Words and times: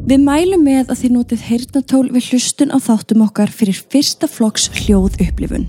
Við 0.00 0.22
mælum 0.24 0.62
með 0.64 0.88
að 0.88 1.02
þið 1.02 1.12
notið 1.12 1.42
heyrnatól 1.44 2.06
við 2.14 2.30
hlustun 2.30 2.72
á 2.72 2.78
þáttum 2.80 3.24
okkar 3.26 3.50
fyrir 3.52 3.76
fyrsta 3.76 4.28
flokks 4.30 4.70
hljóð 4.72 5.18
upplifun. 5.20 5.66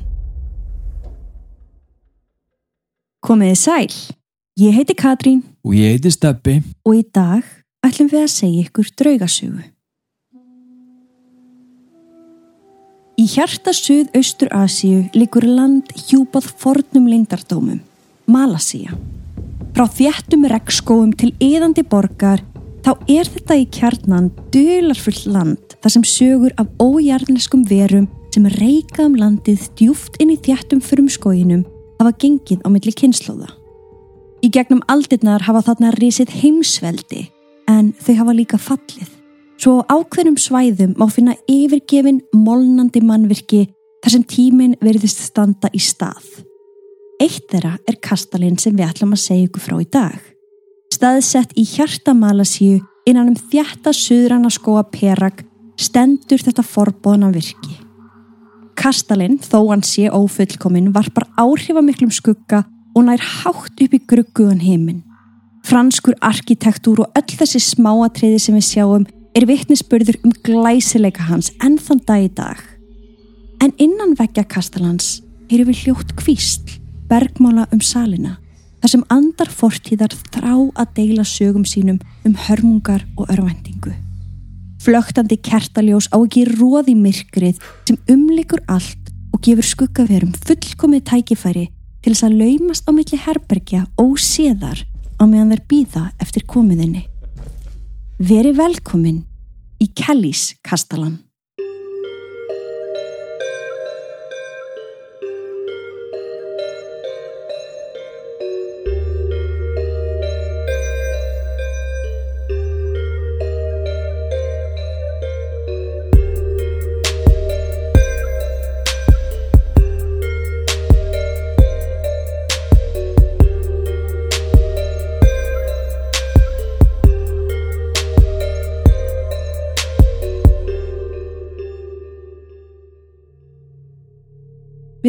Komiði 3.21 3.57
sæl, 3.59 3.91
ég 4.57 4.77
heiti 4.77 4.95
Katrín 4.97 5.43
Og 5.67 5.75
ég 5.75 5.93
heiti 5.93 6.09
Steppi. 6.09 6.61
og 6.85 6.95
í 6.95 7.03
dag 7.13 7.43
ætlum 7.85 8.09
við 8.09 8.23
að 8.23 8.31
segja 8.33 8.63
ykkur 8.65 8.91
draugasögu. 8.97 9.63
Í 13.21 13.25
hjarta 13.29 13.75
Suð-Austur 13.75 14.49
Asíu 14.55 15.03
likur 15.13 15.45
land 15.45 15.91
hjúpað 16.07 16.47
fornum 16.57 17.05
leyndardómum, 17.11 17.83
Malasía. 18.25 18.95
Frá 19.75 19.85
þéttum 19.85 20.47
regnskóum 20.49 21.11
til 21.13 21.35
yðandi 21.37 21.83
borgar 21.85 22.41
þá 22.85 22.91
er 23.09 23.29
þetta 23.29 23.57
í 23.61 23.67
kjarnan 23.73 24.31
dularfullt 24.53 25.27
land 25.29 25.77
þar 25.81 25.95
sem 25.95 26.05
sögur 26.07 26.55
af 26.61 26.69
ójarneskum 26.81 27.63
verum 27.69 28.09
sem 28.33 28.47
reyka 28.57 29.05
um 29.05 29.17
landið 29.19 29.67
djúft 29.79 30.17
inn 30.23 30.33
í 30.33 30.39
þéttum 30.39 30.81
frumskóginum 30.83 31.65
hafa 31.99 32.13
gengið 32.21 32.63
á 32.65 32.67
milli 32.71 32.93
kynnslóða. 32.95 33.49
Í 34.41 34.49
gegnum 34.49 34.81
aldirnar 34.89 35.43
hafa 35.45 35.61
þarna 35.67 35.91
risið 35.97 36.31
heimsveldi 36.41 37.27
en 37.69 37.91
þau 38.01 38.15
hafa 38.23 38.37
líka 38.37 38.57
fallið. 38.61 39.09
Svo 39.61 39.83
ákveðnum 39.85 40.39
svæðum 40.41 40.95
má 40.97 41.05
finna 41.13 41.35
yfirgefin 41.51 42.23
molnandi 42.33 43.03
mannvirki 43.05 43.67
þar 44.01 44.15
sem 44.15 44.25
tíminn 44.25 44.79
veriðist 44.81 45.21
standa 45.27 45.69
í 45.69 45.81
stað. 45.81 46.25
Eitt 47.21 47.45
þeirra 47.51 47.75
er 47.85 47.99
kastalinn 48.01 48.57
sem 48.57 48.73
við 48.73 48.87
ætlum 48.87 49.13
að 49.13 49.25
segja 49.27 49.45
ykkur 49.45 49.65
frá 49.67 49.77
í 49.77 49.89
dag. 49.93 50.30
Staðsett 51.01 51.55
í 51.57 51.63
hjarta 51.65 52.13
Malasíu 52.13 52.75
innan 53.09 53.31
um 53.31 53.37
þjætta 53.49 53.89
suðrana 53.89 54.51
skóa 54.53 54.83
Perak 54.85 55.39
stendur 55.81 56.43
þetta 56.45 56.61
forbóðna 56.61 57.31
virki. 57.33 57.71
Kastalinn, 58.77 59.39
þó 59.41 59.71
hann 59.71 59.81
sé 59.81 60.11
ófullkominn, 60.13 60.91
varpar 60.93 61.25
áhrifamiklum 61.41 62.11
skugga 62.13 62.59
og 62.93 63.07
nær 63.07 63.17
hátt 63.17 63.81
upp 63.81 63.95
í 63.97 64.01
grugguðan 64.13 64.61
heiminn. 64.61 64.99
Franskur 65.65 66.19
arkitektúr 66.21 67.01
og 67.07 67.17
öll 67.17 67.33
þessi 67.33 67.63
smáatriði 67.71 68.37
sem 68.45 68.59
við 68.59 68.67
sjáum 68.69 69.09
er 69.33 69.49
vittnisspörður 69.49 70.21
um 70.21 70.37
glæsileika 70.45 71.25
hans 71.31 71.49
enn 71.65 71.79
þann 71.81 72.05
dag 72.05 72.27
í 72.27 72.29
dag. 72.37 72.61
En 73.57 73.73
innan 73.81 74.13
veggja 74.21 74.45
kastalans 74.45 75.15
eru 75.49 75.65
við 75.71 75.87
hljótt 75.87 76.13
kvísl, 76.21 76.77
bergmála 77.09 77.65
um 77.73 77.81
salina, 77.81 78.37
þar 78.81 78.93
sem 78.93 79.03
andar 79.13 79.51
fortíðar 79.53 80.15
þrá 80.33 80.53
að 80.81 80.93
deila 80.97 81.25
sögum 81.27 81.65
sínum 81.67 81.99
um 82.25 82.37
hörmungar 82.47 83.05
og 83.17 83.29
örvendingu. 83.29 83.93
Flögtandi 84.81 85.37
kertaljós 85.37 86.09
á 86.09 86.17
ekki 86.17 86.47
róði 86.49 86.95
myrkrið 86.97 87.61
sem 87.85 87.99
umlikur 88.09 88.63
allt 88.65 89.11
og 89.31 89.43
gefur 89.45 89.67
skuggaverum 89.67 90.33
fullkomið 90.47 91.05
tækifæri 91.11 91.67
til 92.01 92.15
þess 92.15 92.25
að 92.25 92.37
laumast 92.41 92.89
á 92.89 92.91
milli 92.97 93.21
herbergja 93.21 93.85
og 94.01 94.17
séðar 94.17 94.81
á 95.21 95.23
meðan 95.29 95.53
þeir 95.53 95.65
býða 95.69 96.05
eftir 96.23 96.47
komiðinni. 96.49 97.05
Veri 98.21 98.55
velkomin 98.57 99.21
í 99.81 99.89
Kellys 99.97 100.55
Kastalan. 100.65 101.19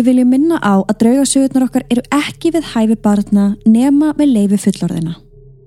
Við 0.02 0.08
viljum 0.16 0.32
minna 0.34 0.56
á 0.58 0.82
að 0.82 0.96
draugasögurnar 0.98 1.62
okkar 1.68 1.84
eru 1.86 2.02
ekki 2.10 2.50
við 2.50 2.64
hæfi 2.72 2.96
barna 2.98 3.42
nema 3.62 4.08
með 4.18 4.32
leifi 4.34 4.56
fullorðina 4.58 5.12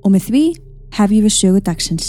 og 0.04 0.12
með 0.12 0.26
því 0.26 0.42
hefjum 0.98 1.22
við 1.24 1.32
sögu 1.32 1.62
dagsins. 1.64 2.08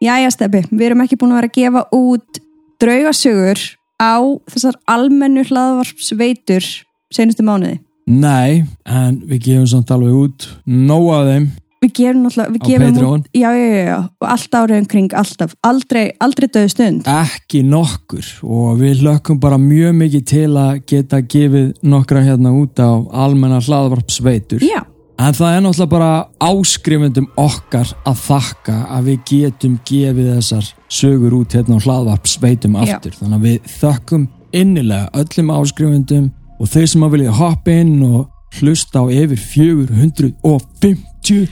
Jæja 0.00 0.30
Steppi, 0.32 0.62
við 0.72 0.86
erum 0.86 1.02
ekki 1.04 1.18
búin 1.20 1.34
að 1.34 1.42
vera 1.42 1.50
að 1.50 1.58
gefa 1.58 1.82
út 1.98 2.40
draugasögur 2.80 3.60
á 4.00 4.16
þessar 4.54 4.78
almennu 4.88 5.44
hlaðvarpsveitur 5.50 6.70
senustu 7.12 7.44
mánuði. 7.44 7.76
Nei, 8.08 8.64
en 8.88 9.20
við 9.28 9.50
gefum 9.50 9.68
samt 9.68 9.92
alveg 9.92 10.16
út 10.16 10.48
nóg 10.64 11.10
af 11.12 11.28
þeim. 11.28 11.46
Við 11.84 11.92
gerum 11.98 12.22
náttúrulega, 12.24 12.52
við 12.54 12.62
Á 12.62 12.64
gefum 12.70 12.94
Patreon? 12.94 13.20
út, 13.20 13.26
já, 13.36 13.48
já, 13.52 13.66
já, 13.68 13.84
já, 13.84 13.98
og 14.24 14.28
allt 14.34 14.54
árið 14.60 14.78
umkring, 14.80 15.10
alltaf, 15.20 15.50
aldrei, 15.68 16.04
aldrei 16.24 16.46
döðu 16.48 16.70
stund. 16.72 17.04
Ekki 17.12 17.60
nokkur 17.68 18.26
og 18.48 18.80
við 18.80 19.02
hlökkum 19.04 19.36
bara 19.42 19.58
mjög 19.60 19.92
mikið 20.00 20.24
til 20.32 20.48
að 20.56 20.80
geta 20.88 21.20
gefið 21.20 21.68
nokkra 21.84 22.24
hérna 22.24 22.54
út 22.56 22.80
á 22.80 22.88
almenna 23.24 23.60
hlaðvarpsveitur. 23.60 24.64
Já, 24.64 24.80
En 25.14 25.30
það 25.30 25.52
er 25.54 25.60
náttúrulega 25.62 25.92
bara 25.92 26.26
áskrifendum 26.42 27.28
okkar 27.38 27.86
að 28.02 28.16
þakka 28.24 28.72
að 28.96 29.04
við 29.12 29.18
getum 29.30 29.76
gefið 29.86 30.26
þessar 30.32 30.66
sögur 30.90 31.36
út 31.38 31.54
hérna 31.54 31.78
á 31.78 31.84
hlaðvarpsveitum 31.84 32.74
Já. 32.74 32.82
aftur. 32.96 33.14
Þannig 33.20 33.38
að 33.38 33.44
við 33.46 33.58
þökkum 33.76 34.24
innilega 34.58 35.06
öllum 35.22 35.52
áskrifendum 35.54 36.26
og 36.58 36.66
þeir 36.72 36.88
sem 36.90 37.06
að 37.06 37.14
vilja 37.14 37.36
hoppa 37.38 37.70
inn 37.84 37.94
og 38.08 38.26
hlusta 38.58 38.96
á 39.02 39.04
yfir 39.14 39.38
450 39.38 41.46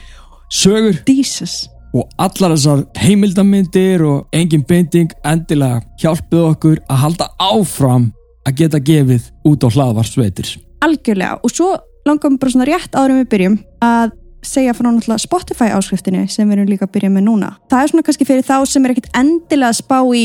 sögur 0.53 0.99
Jesus. 1.09 1.69
og 1.93 2.09
allar 2.17 2.55
þessar 2.55 2.83
heimildamindir 2.97 4.01
og 4.05 4.27
engin 4.33 4.63
binding 4.65 5.13
endilega 5.25 5.81
hjálpið 6.01 6.45
okkur 6.47 6.79
að 6.89 7.01
halda 7.03 7.29
áfram 7.41 8.11
að 8.47 8.57
geta 8.59 8.81
gefið 8.81 9.29
út 9.47 9.65
á 9.65 9.69
hlaðvarsveitir. 9.69 10.55
Algjörlega, 10.83 11.37
og 11.43 11.53
svo 11.53 11.69
langar 12.07 12.33
við 12.33 12.39
bara 12.41 12.53
svona 12.55 12.67
rétt 12.67 12.97
áður 12.97 13.19
við 13.21 13.29
byrjum 13.31 13.59
að 13.85 14.15
segja 14.43 14.73
frá 14.75 14.89
náttúrulega 14.89 15.23
Spotify 15.23 15.69
áskriftinni 15.71 16.25
sem 16.31 16.49
við 16.49 16.57
erum 16.57 16.71
líka 16.73 16.87
að 16.87 16.95
byrja 16.97 17.11
með 17.13 17.27
núna. 17.29 17.51
Það 17.71 17.83
er 17.83 17.93
svona 17.93 18.07
kannski 18.07 18.27
fyrir 18.27 18.47
þá 18.47 18.57
sem 18.67 18.85
er 18.85 18.95
ekkit 18.95 19.13
endilega 19.15 19.69
að 19.71 19.79
spá 19.79 19.99
í, 20.17 20.23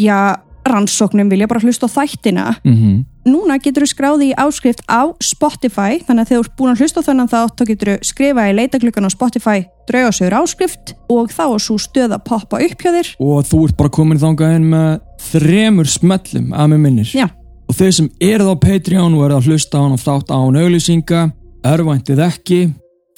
já, 0.00 0.18
rannsóknum 0.66 1.30
vilja 1.30 1.48
bara 1.48 1.60
hlusta 1.60 1.86
á 1.86 1.94
þættina. 1.96 2.46
Mm 2.64 2.76
-hmm. 2.76 3.04
Núna 3.30 3.58
getur 3.58 3.84
þú 3.84 3.88
skráði 3.92 4.30
í 4.30 4.36
áskrift 4.36 4.80
á 4.88 5.12
Spotify, 5.20 6.00
þannig 6.06 6.22
að 6.24 6.28
þegar 6.28 6.40
þú 6.40 6.44
ert 6.44 6.56
búin 6.56 6.72
að 6.72 6.80
hlusta 6.80 7.00
á 7.00 7.06
þennan 7.08 7.28
þátt, 7.28 7.56
þá 7.58 7.64
getur 7.66 7.88
þú 7.88 7.98
skrifa 8.02 8.48
í 8.50 8.56
leitaklukkan 8.56 9.06
á 9.06 9.10
Spotify 9.10 9.58
draugasögur 9.90 10.36
áskrift 10.38 10.94
og 11.10 11.32
þá 11.32 11.44
er 11.54 11.62
svo 11.62 11.76
stöð 11.80 12.14
að 12.14 12.24
poppa 12.28 12.60
upp 12.62 12.82
hjá 12.82 12.92
þér. 12.94 13.08
og 13.18 13.48
þú 13.48 13.62
ert 13.66 13.76
bara 13.76 13.94
komin 13.94 14.20
þangað 14.20 14.56
inn 14.58 14.68
með 14.70 14.90
þremur 15.30 15.90
smellum 15.90 16.52
að 16.54 16.70
með 16.72 16.82
minnir 16.84 17.14
Já. 17.14 17.26
og 17.68 17.78
þeir 17.78 17.96
sem 17.98 18.10
eruð 18.20 18.52
á 18.54 18.56
Patreon 18.62 19.16
og 19.16 19.24
eruð 19.26 19.40
að 19.40 19.50
hlusta 19.50 19.80
á 19.80 19.82
hann 19.82 19.96
og 19.96 20.04
þátt 20.04 20.30
án 20.30 20.60
auglýsinga 20.62 21.22
örvæntið 21.66 22.22
ekki 22.24 22.60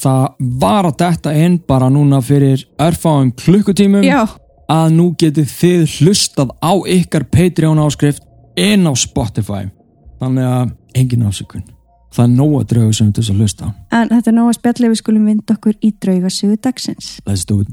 það 0.02 0.22
var 0.62 0.88
að 0.88 0.98
detta 1.04 1.34
inn 1.36 1.58
bara 1.68 1.90
núna 1.92 2.22
fyrir 2.24 2.64
örfáum 2.80 3.32
klukkutímum 3.38 4.06
Já, 4.06 4.26
að 4.70 4.96
nú 4.96 5.10
getið 5.18 5.52
þið 5.56 5.84
hlustað 5.98 6.54
á 6.62 6.72
ykkar 6.94 7.28
Patreon 7.32 7.82
áskrift 7.82 8.24
inn 8.58 8.86
á 8.86 8.92
Spotify 8.98 9.66
þannig 10.22 10.48
að 10.48 10.72
engin 10.94 11.26
ásökun 11.26 11.66
það 12.12 12.24
er 12.24 12.34
nóg 12.36 12.56
að 12.60 12.66
draugu 12.74 12.96
sem 12.96 13.08
við 13.08 13.20
þess 13.20 13.32
að 13.32 13.42
hlusta 13.42 13.70
en 13.90 14.10
þetta 14.12 14.32
er 14.32 14.36
nóg 14.38 14.50
að 14.50 14.58
spjalla 14.60 14.90
við 14.92 15.00
skulum 15.00 15.30
vinda 15.30 15.56
okkur 15.56 15.78
í 15.80 15.94
draugasögu 16.02 16.58
dagsins. 16.60 17.14
Let's 17.26 17.46
do 17.48 17.62
it 17.62 17.72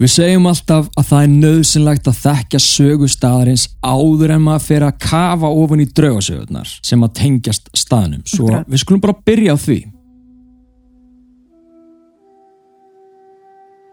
Við 0.00 0.08
segjum 0.14 0.46
alltaf 0.48 0.86
að 0.96 1.08
það 1.10 1.22
er 1.22 1.32
nöðsynlegt 1.42 2.06
að 2.08 2.20
þekkja 2.22 2.58
sögustadarins 2.64 3.66
áður 3.84 4.32
en 4.32 4.46
maður 4.46 4.62
fyrir 4.64 4.86
að 4.86 5.02
kafa 5.04 5.50
ofan 5.52 5.82
í 5.84 5.86
draugasögurnar 5.98 6.70
sem 6.88 7.04
að 7.04 7.18
tengjast 7.18 7.68
staðnum. 7.76 8.22
Svo 8.24 8.48
við 8.48 8.80
skulum 8.80 9.02
bara 9.04 9.18
byrja 9.28 9.52
á 9.52 9.58
því. 9.60 9.76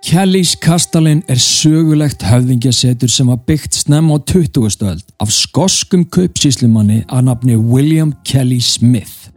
Kellys 0.08 0.54
kastalinn 0.56 1.20
er 1.28 1.36
sögulegt 1.36 2.22
höfðingjasetur 2.24 3.12
sem 3.12 3.28
var 3.28 3.42
byggt 3.44 3.76
snemma 3.76 4.16
á 4.16 4.24
20. 4.24 4.86
öld 4.88 5.02
af 5.20 5.32
skoskum 5.36 6.06
kaupsíslumanni 6.08 7.02
að 7.12 7.26
nafni 7.28 7.58
William 7.60 8.14
Kelly 8.24 8.62
Smith. 8.64 9.28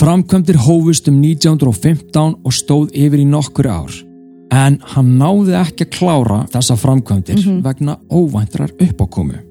Framkvæmdir 0.00 0.56
hófust 0.64 1.10
um 1.12 1.18
1915 1.20 2.38
og 2.40 2.54
stóð 2.56 2.94
yfir 2.96 3.20
í 3.20 3.26
nokkur 3.28 3.68
ár. 3.68 3.92
En 4.48 4.78
hann 4.94 5.10
náði 5.20 5.58
ekki 5.58 5.84
að 5.84 5.92
klára 5.98 6.38
þessa 6.54 6.76
framkvæmdir 6.80 7.42
vegna 7.66 7.98
óvæntrar 8.08 8.72
uppákomu. 8.80 9.42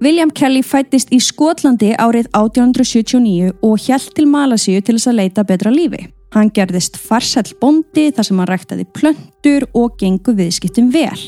William 0.00 0.32
Kelly 0.32 0.62
fættist 0.64 1.12
í 1.12 1.20
Skotlandi 1.20 1.92
árið 2.00 2.32
1879 2.32 3.52
og 3.60 3.76
hjælt 3.76 4.14
til 4.16 4.24
Malasíu 4.24 4.80
til 4.80 4.96
þess 4.96 5.12
að 5.12 5.20
leita 5.20 5.44
betra 5.44 5.74
lífi. 5.74 6.06
Hann 6.30 6.52
gerðist 6.54 6.94
farsæll 7.00 7.50
bondi 7.58 8.10
þar 8.14 8.26
sem 8.26 8.38
hann 8.38 8.50
ræktaði 8.50 8.86
plöntur 8.94 9.66
og 9.74 9.96
gengu 9.98 10.34
viðskiptum 10.38 10.92
vel. 10.94 11.18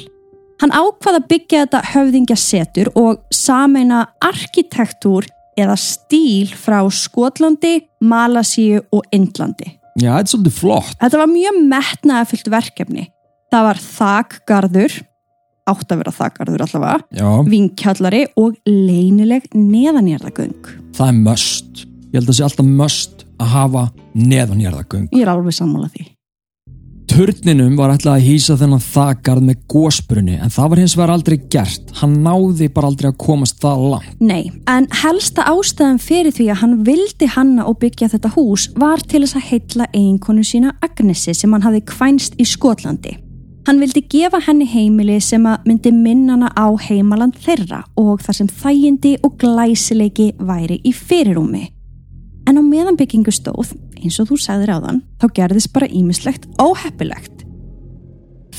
Hann 0.63 0.71
ákvaða 0.71 1.25
byggja 1.27 1.65
þetta 1.65 1.81
höfðingjasetur 1.91 2.93
og 2.99 3.25
sameina 3.35 4.05
arkitektúr 4.23 5.27
eða 5.59 5.75
stíl 5.81 6.53
frá 6.55 6.79
Skotlandi, 6.87 7.81
Malasíu 8.01 8.85
og 8.95 9.03
Indlandi. 9.13 9.75
Já, 9.99 10.15
þetta 10.15 10.23
er 10.23 10.31
svolítið 10.37 10.55
flott. 10.61 10.95
Þetta 11.03 11.21
var 11.21 11.33
mjög 11.33 11.59
metnaðafyllt 11.73 12.53
verkefni. 12.55 13.09
Það 13.53 13.67
var 13.67 13.81
þakgarður, 13.85 14.95
átt 15.73 15.93
að 15.93 16.01
vera 16.01 16.15
þakgarður 16.17 16.65
allavega, 16.69 17.33
vinkjallari 17.51 18.23
og 18.41 18.55
leynileg 18.71 19.51
neðanjörðagöng. 19.53 20.71
það 20.97 21.11
er 21.11 21.21
möst. 21.27 21.85
Ég 22.13 22.21
held 22.21 22.29
að 22.29 22.31
það 22.31 22.39
sé 22.39 22.47
alltaf 22.47 22.71
möst 22.81 23.27
að 23.43 23.55
hafa 23.57 23.87
neðanjarðagöng. 24.17 25.09
Ég 25.13 25.23
er 25.25 25.33
alveg 25.35 25.57
sammála 25.57 25.91
því. 25.93 26.11
Turninum 27.13 27.75
var 27.77 27.91
ætlað 27.93 28.15
að 28.15 28.25
hýsa 28.25 28.55
þennan 28.57 28.81
þakarð 28.81 29.45
með 29.45 29.65
gósbrunni 29.69 30.37
en 30.41 30.53
það 30.55 30.69
var 30.73 30.81
hins 30.81 30.95
vegar 30.97 31.11
aldrei 31.13 31.35
gert. 31.53 31.91
Hann 31.99 32.15
náði 32.25 32.69
bara 32.73 32.89
aldrei 32.89 33.11
að 33.11 33.19
komast 33.21 33.59
það 33.61 33.83
langt. 33.93 34.23
Nei, 34.23 34.47
en 34.71 34.87
helsta 35.03 35.45
ástæðan 35.51 36.01
fyrir 36.01 36.33
því 36.33 36.47
að 36.55 36.61
hann 36.63 36.79
vildi 36.87 37.29
hanna 37.35 37.67
og 37.69 37.77
byggja 37.83 38.09
þetta 38.15 38.31
hús 38.37 38.71
var 38.81 39.05
til 39.05 39.21
þess 39.27 39.37
að 39.43 39.45
heitla 39.51 39.91
eiginkonu 39.93 40.47
sína 40.47 40.73
Agnesi 40.81 41.37
sem 41.37 41.53
hann 41.53 41.67
hafi 41.67 41.83
kvænst 41.93 42.41
í 42.41 42.49
Skotlandi. 42.49 43.19
Hann 43.69 43.83
vildi 43.83 44.07
gefa 44.11 44.41
henni 44.43 44.65
heimili 44.73 45.21
sem 45.23 45.45
að 45.47 45.69
myndi 45.69 45.93
minnana 45.95 46.49
á 46.57 46.73
heimaland 46.89 47.37
þeirra 47.45 47.85
og 48.01 48.25
þar 48.25 48.41
sem 48.41 48.49
þægindi 48.49 49.19
og 49.21 49.37
glæsileiki 49.43 50.33
væri 50.41 50.81
í 50.81 50.97
fyrirúmi. 50.97 51.69
En 52.49 52.59
á 52.59 52.63
meðan 52.63 52.99
byggingu 52.99 53.33
stóð, 53.35 53.75
eins 54.03 54.19
og 54.23 54.31
þú 54.33 54.39
sagðir 54.43 54.75
á 54.75 54.79
þann, 54.83 55.03
þá 55.23 55.27
gerðist 55.39 55.73
bara 55.75 55.89
ímislegt 55.89 56.49
óheppilegt. 56.61 57.45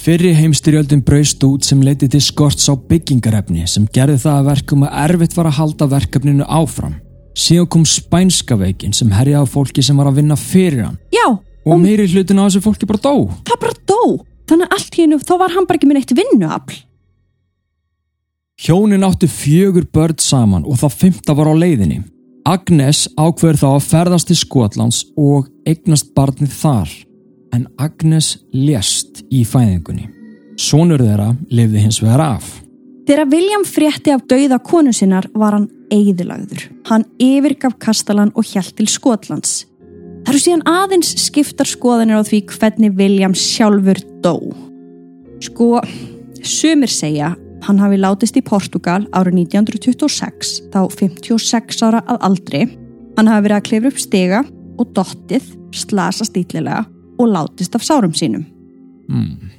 Fyrri 0.03 0.33
heimstyrjöldin 0.35 1.03
braust 1.05 1.43
út 1.47 1.63
sem 1.63 1.79
leiti 1.83 2.09
til 2.11 2.19
skorts 2.23 2.65
á 2.67 2.75
byggingarefni 2.75 3.63
sem 3.69 3.85
gerði 3.93 4.17
það 4.25 4.39
að 4.39 4.47
verkum 4.49 4.85
að 4.87 4.95
erfitt 5.05 5.35
var 5.37 5.47
að 5.47 5.57
halda 5.59 5.87
verkefninu 5.93 6.47
áfram. 6.47 6.97
Síðan 7.39 7.69
kom 7.71 7.85
spænska 7.87 8.57
veikin 8.59 8.93
sem 8.93 9.11
herjaði 9.15 9.47
á 9.47 9.53
fólki 9.53 9.83
sem 9.85 9.97
var 9.97 10.09
að 10.11 10.19
vinna 10.19 10.35
fyrir 10.37 10.83
hann 10.85 10.99
Já, 11.13 11.25
og 11.33 11.79
meiri 11.81 12.05
hlutin 12.11 12.37
á 12.37 12.45
þessu 12.45 12.61
fólki 12.65 12.89
bara 12.89 13.01
dó. 13.01 13.15
það 13.47 13.61
bara 13.63 13.77
dó. 13.87 14.01
Þannig 14.49 14.75
allt 14.75 14.97
hennu, 14.99 15.17
þá 15.23 15.33
var 15.39 15.53
hann 15.55 15.65
bara 15.69 15.79
ekki 15.79 15.87
með 15.87 15.97
neitt 16.01 16.15
vinnuafl. 16.19 16.75
Hjónin 18.63 19.05
áttu 19.07 19.27
fjögur 19.31 19.87
börn 19.87 20.19
saman 20.19 20.65
og 20.67 20.77
það 20.83 20.97
fymta 20.99 21.33
var 21.35 21.49
á 21.49 21.55
leiðinni. 21.55 22.03
Agnes 22.43 23.05
ákveður 23.15 23.59
þá 23.61 23.67
að 23.69 23.85
ferðast 23.87 24.27
til 24.27 24.35
Skotlands 24.35 24.97
og 25.15 25.45
eignast 25.63 26.09
barnið 26.17 26.51
þar. 26.57 26.89
En 27.55 27.69
Agnes 27.79 28.33
lést 28.51 29.21
í 29.31 29.45
fæðingunni. 29.47 30.09
Sónur 30.59 30.99
þeirra 30.99 31.29
lifði 31.47 31.85
hins 31.85 32.01
vegar 32.03 32.23
af. 32.25 32.49
Þegar 33.07 33.29
William 33.31 33.63
frétti 33.67 34.11
af 34.11 34.25
dauða 34.27 34.59
konu 34.63 34.91
sinnar 34.95 35.29
var 35.35 35.55
hann 35.55 35.69
eigðilagður. 35.93 36.67
Hann 36.89 37.05
yfirgaf 37.21 37.77
Kastalan 37.79 38.33
og 38.35 38.47
hjælt 38.51 38.75
til 38.75 38.89
Skotlands. 38.91 39.63
Það 40.23 40.33
eru 40.33 40.43
síðan 40.43 40.67
aðeins 40.67 41.13
skiptar 41.23 41.67
skoðanir 41.67 42.19
á 42.19 42.27
því 42.27 42.41
hvernig 42.51 42.99
William 42.99 43.35
sjálfur 43.35 43.99
dó. 44.23 44.35
Sko, 45.43 45.79
sumir 46.43 46.91
segja 46.91 47.33
hann 47.67 47.79
hafi 47.81 47.97
látist 47.99 48.37
í 48.39 48.43
Portugal 48.45 49.05
árið 49.15 49.39
1926, 49.45 50.53
þá 50.73 50.79
56 50.91 51.83
ára 51.87 52.03
að 52.07 52.21
aldri. 52.29 52.63
Hann 53.17 53.29
hafi 53.29 53.45
verið 53.47 53.57
að 53.59 53.67
klefra 53.69 53.91
upp 53.93 54.01
stiga 54.01 54.41
og 54.81 54.93
dottið, 54.97 55.51
slasa 55.73 56.25
stílilega 56.27 56.83
og 57.21 57.29
látist 57.29 57.75
af 57.77 57.85
sárum 57.85 58.13
sínum. 58.17 58.45
Mm. 59.09 59.51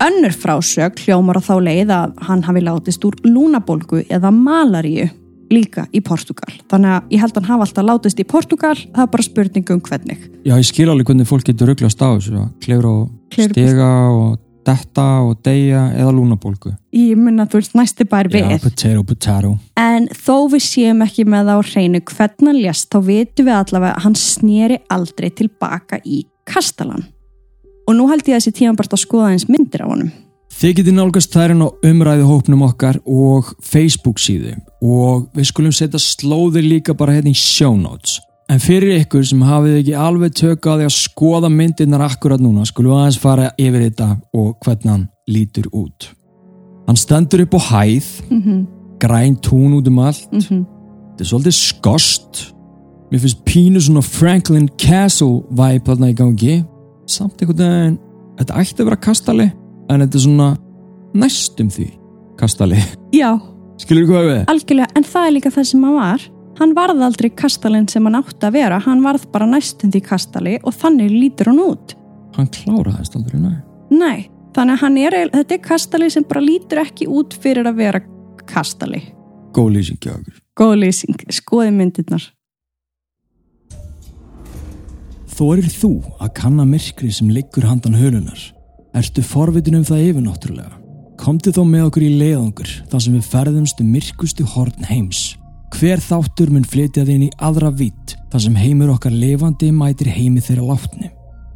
Önnur 0.00 0.32
frásög 0.32 0.96
hljómar 1.04 1.38
á 1.38 1.42
þá 1.44 1.54
leið 1.60 1.90
að 1.92 2.12
hann 2.26 2.42
hafi 2.46 2.62
látist 2.64 3.04
úr 3.04 3.18
lúnabolgu 3.26 4.04
eða 4.08 4.30
malaríu 4.32 5.10
líka 5.50 5.84
í 5.92 6.00
Portugal. 6.00 6.52
Þannig 6.70 6.94
að 6.94 7.14
ég 7.14 7.22
held 7.24 7.34
að 7.34 7.42
hann 7.42 7.50
hafa 7.50 7.66
alltaf 7.66 7.86
látist 7.88 8.20
í 8.22 8.26
Portugal, 8.28 8.76
það 8.78 9.02
er 9.02 9.10
bara 9.12 9.26
spurning 9.26 9.72
um 9.74 9.80
hvernig. 9.82 10.20
Já, 10.46 10.54
ég 10.56 10.68
skil 10.68 10.88
alveg 10.88 11.10
hvernig 11.10 11.28
fólk 11.28 11.44
getur 11.50 11.68
rugglast 11.72 12.00
á 12.00 12.08
þessu. 12.14 12.44
Klefur 12.62 12.86
og 12.90 13.02
Klifra 13.34 13.50
upp- 13.50 13.58
stega 13.58 13.90
og 14.14 14.38
detta 14.70 15.06
og 15.26 15.36
deyja 15.44 15.84
eða 15.98 16.14
lúnabólgu. 16.16 16.72
Ég 16.96 17.18
mun 17.20 17.42
að 17.42 17.52
þú 17.52 17.60
veist 17.60 17.76
næsti 17.78 18.06
bær 18.10 18.30
við. 18.32 18.48
Já, 18.54 18.62
potato, 18.64 19.04
potato. 19.10 19.52
En 19.80 20.08
þó 20.14 20.48
við 20.54 20.64
séum 20.66 21.04
ekki 21.04 21.26
með 21.28 21.52
það 21.52 21.60
á 21.60 21.68
hreinu 21.74 22.02
hvernig 22.14 22.50
hann 22.50 22.62
lést, 22.64 22.88
þá 22.90 22.98
vitum 23.10 23.50
við 23.50 23.58
allavega 23.58 23.98
að 23.98 24.06
hann 24.06 24.18
sneri 24.18 24.80
aldrei 24.90 25.30
tilbaka 25.42 26.00
í 26.04 26.24
Kastalan. 26.50 27.04
Og 27.86 27.96
nú 27.98 28.08
held 28.10 28.26
ég 28.26 28.36
að 28.36 28.42
þessi 28.42 28.56
tíma 28.60 28.78
bara 28.78 28.94
að 28.94 29.04
skoða 29.04 29.30
eins 29.34 29.48
myndir 29.50 29.84
á 29.84 29.90
honum. 29.90 30.10
Þið 30.60 30.74
getið 30.80 30.96
nálgast 30.96 31.34
þærinn 31.34 31.62
á 31.62 31.68
umræðu 31.86 32.26
hópnum 32.26 32.64
okkar 32.66 32.98
og 33.06 33.52
Facebook 33.62 34.18
síðu 34.20 34.56
og 34.82 35.28
við 35.36 35.46
skulum 35.48 35.74
setja 35.74 36.00
slóðir 36.02 36.66
líka 36.66 36.96
bara 36.98 37.14
hérna 37.16 37.30
í 37.32 37.38
show 37.38 37.76
notes. 37.78 38.18
En 38.50 38.58
fyrir 38.58 38.96
ykkur 39.04 39.22
sem 39.26 39.42
hafið 39.46 39.76
ekki 39.78 39.92
alveg 39.94 40.32
tök 40.34 40.66
á 40.66 40.74
því 40.74 40.86
að 40.88 40.94
skoða 40.96 41.50
myndirnar 41.54 42.02
akkurat 42.08 42.42
núna 42.42 42.64
skulum 42.66 42.96
aðeins 42.98 43.18
fara 43.22 43.50
yfir 43.60 43.84
þetta 43.84 44.08
og 44.34 44.56
hvernig 44.64 44.90
hann 44.90 45.04
lítur 45.30 45.68
út. 45.70 46.08
Hann 46.88 46.98
stendur 46.98 47.44
upp 47.44 47.54
á 47.54 47.60
hæð, 47.70 48.08
Mm 48.30 48.40
-hmm. 48.42 48.66
græn 48.98 49.36
tún 49.40 49.74
út 49.78 49.86
um 49.86 49.98
allt, 49.98 50.26
þetta 50.32 51.20
er 51.20 51.24
svolítið 51.30 51.54
skost. 51.54 52.52
Mér 53.12 53.20
finnst 53.20 53.44
pínu 53.44 53.80
svona 53.80 54.02
Franklin 54.02 54.68
Castle 54.78 55.42
vibe 55.50 55.84
þarna 55.86 56.10
í 56.10 56.14
gangi. 56.14 56.64
Samt 57.06 57.40
einhvern 57.42 57.58
veginn, 57.58 57.98
þetta 58.38 58.54
ætti 58.60 58.80
að 58.82 58.84
vera 58.84 58.96
kastali 58.96 59.52
en 59.90 60.00
þetta 60.00 60.14
er 60.16 60.20
svona 60.20 60.56
næstum 61.14 61.68
því 61.70 61.90
kastali. 62.36 62.76
Já, 63.12 63.38
Skilur 63.78 64.06
þú 64.06 64.10
hvað 64.10 64.26
við? 64.26 64.44
algjörlega, 64.46 64.86
en 64.96 65.04
það 65.04 65.26
er 65.26 65.32
líka 65.32 65.50
það 65.50 65.64
sem 65.64 65.82
hann 65.84 65.94
var. 65.94 66.20
Hann 66.60 66.74
varð 66.76 67.00
aldrei 67.00 67.30
kastalinn 67.32 67.86
sem 67.88 68.04
hann 68.04 68.18
átti 68.18 68.44
að 68.44 68.58
vera, 68.58 68.78
hann 68.84 69.00
varð 69.00 69.22
bara 69.32 69.46
næstum 69.48 69.92
því 69.94 70.02
kastali 70.04 70.58
og 70.60 70.74
þannig 70.76 71.14
lítur 71.14 71.48
hann 71.48 71.62
út. 71.62 71.94
Hann 72.36 72.50
kláraðist 72.52 73.16
aldrei, 73.16 73.40
næ. 73.40 73.54
Nei, 73.88 74.28
þannig 74.52 74.76
að 74.76 74.82
hann 74.82 74.98
er, 75.00 75.16
þetta 75.38 75.56
er 75.56 75.62
kastali 75.64 76.10
sem 76.12 76.26
bara 76.28 76.44
lítur 76.44 76.82
ekki 76.84 77.08
út 77.08 77.38
fyrir 77.40 77.70
að 77.70 77.80
vera 77.80 78.02
kastali. 78.44 79.00
Góð 79.56 79.72
lýsing 79.78 80.04
okkur. 80.12 80.36
Góð 80.60 80.76
lýsing, 80.82 81.24
skoði 81.32 81.72
myndirnar. 81.78 82.28
Þorir 85.40 85.72
þú 85.72 85.94
að 86.20 86.34
kanna 86.36 86.68
myrkri 86.68 87.08
sem 87.08 87.32
liggur 87.32 87.64
handan 87.64 87.96
hölunar? 87.96 88.50
Ertu 88.92 89.24
forvitin 89.24 89.80
um 89.80 89.88
það 89.88 90.10
yfirnáttúrulega? 90.10 90.76
Komdu 91.20 91.56
þó 91.56 91.64
með 91.64 91.88
okkur 91.88 92.04
í 92.04 92.14
leiðangur 92.20 92.80
þar 92.92 93.02
sem 93.06 93.16
við 93.16 93.28
ferðumst 93.32 93.80
um 93.80 93.94
myrkustu 93.96 94.44
horn 94.44 94.88
heims. 94.92 95.30
Hver 95.74 96.02
þáttur 96.02 96.50
mun 96.52 96.66
flytja 96.66 97.06
þín 97.08 97.28
í 97.28 97.30
aðra 97.40 97.70
vitt 97.72 98.16
þar 98.32 98.44
sem 98.44 98.58
heimur 98.58 98.92
okkar 98.94 99.14
lifandi 99.14 99.70
mætir 99.72 100.10
heimi 100.12 100.42
þeirra 100.44 100.74
látni. 100.74 101.10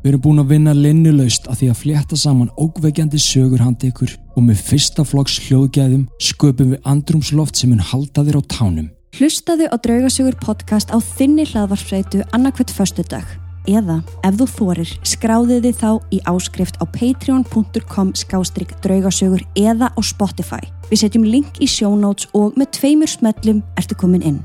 Við 0.04 0.10
erum 0.10 0.22
búin 0.24 0.42
að 0.42 0.50
vinna 0.52 0.74
linnulaust 0.76 1.46
að 1.48 1.60
því 1.60 1.68
að 1.72 1.78
flétta 1.80 2.18
saman 2.20 2.50
ógveikjandi 2.60 3.20
sögur 3.24 3.62
handi 3.64 3.88
ykkur 3.92 4.16
og 4.36 4.42
með 4.48 4.64
fyrsta 4.66 5.04
flokks 5.08 5.38
hljóðgæðum 5.46 6.08
sköpum 6.20 6.74
við 6.74 6.90
andrumsloft 6.92 7.56
sem 7.56 7.72
mun 7.72 7.80
halda 7.92 8.26
þér 8.26 8.40
á 8.40 8.42
tánum. 8.52 8.90
Hlustaðu 9.14 9.70
á 9.70 9.76
Draugasögur 9.78 10.36
podcast 10.42 10.92
á 10.92 10.98
þinni 10.98 11.46
hlaðvarsfreitu 11.48 12.24
annarkvæmt 12.36 12.74
föstudag 12.74 13.43
eða 13.70 14.00
ef 14.24 14.38
þú 14.40 14.46
þorir 14.54 14.94
skráðu 15.06 15.60
þið 15.64 15.76
þá 15.80 15.90
í 16.14 16.18
áskrift 16.30 16.80
á 16.80 16.84
patreon.com 16.88 18.14
skástrygg 18.18 18.74
draugasögur 18.84 19.44
eða 19.56 19.90
á 19.92 20.00
Spotify. 20.04 20.62
Við 20.90 21.04
setjum 21.04 21.28
link 21.28 21.60
í 21.60 21.68
notes 21.96 22.28
og 22.34 22.56
með 22.56 22.70
tveimur 22.78 23.08
smellum 23.08 23.62
ertu 23.76 23.94
komin 23.94 24.22
inn. 24.22 24.40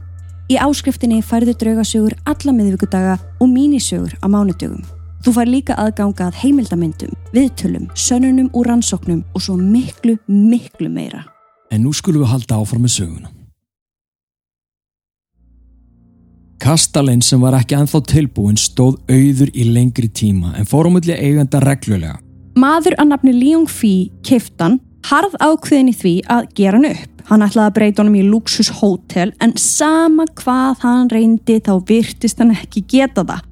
Í 0.49 0.57
áskriftinni 0.57 1.21
færðu 1.21 1.53
draugasögur 1.53 2.15
alla 2.25 2.51
miðvíkudaga 2.51 3.17
og 3.39 3.49
mínisögur 3.49 4.15
á 4.21 4.27
mánudögum. 4.27 4.81
Þú 5.21 5.33
fær 5.35 5.49
líka 5.51 5.75
aðganga 5.75 6.29
að 6.29 6.39
heimildamindum, 6.41 7.11
viðtölum, 7.35 7.89
sönnunum 7.93 8.47
og 8.53 8.65
rannsóknum 8.65 9.25
og 9.35 9.43
svo 9.43 9.57
miklu, 9.59 10.15
miklu 10.27 10.89
meira. 10.89 11.25
En 11.69 11.83
nú 11.83 11.91
skulum 11.93 12.23
við 12.23 12.31
halda 12.31 12.61
áfram 12.63 12.87
með 12.87 12.95
söguna. 12.95 13.38
Kastalinn 16.59 17.21
sem 17.23 17.39
var 17.39 17.55
ekki 17.55 17.77
enþá 17.77 18.01
tilbúin 18.09 18.57
stóð 18.59 18.97
auður 19.07 19.51
í 19.55 19.69
lengri 19.71 20.09
tíma 20.11 20.51
en 20.59 20.67
fór 20.67 20.89
á 20.89 20.91
milli 20.91 21.15
eigenda 21.15 21.61
reglulega. 21.63 22.17
Maður 22.59 22.97
að 22.99 23.11
nafni 23.13 23.33
Leon 23.35 23.67
Fee 23.71 24.09
keftan 24.27 24.79
harð 25.07 25.37
ákveðin 25.39 25.91
í 25.93 25.95
því 25.95 26.13
að 26.27 26.49
gera 26.57 26.79
hann 26.79 26.89
upp. 26.89 27.21
Hann 27.29 27.45
ætlaði 27.45 27.69
að 27.69 27.75
breyta 27.77 28.03
honum 28.03 28.17
í 28.19 28.23
luxushótel 28.27 29.29
en 29.39 29.53
sama 29.61 30.25
hvað 30.41 30.83
hann 30.83 31.11
reyndi 31.13 31.59
þá 31.63 31.71
virtist 31.87 32.41
hann 32.41 32.51
ekki 32.55 32.83
geta 32.91 33.23
það. 33.23 33.45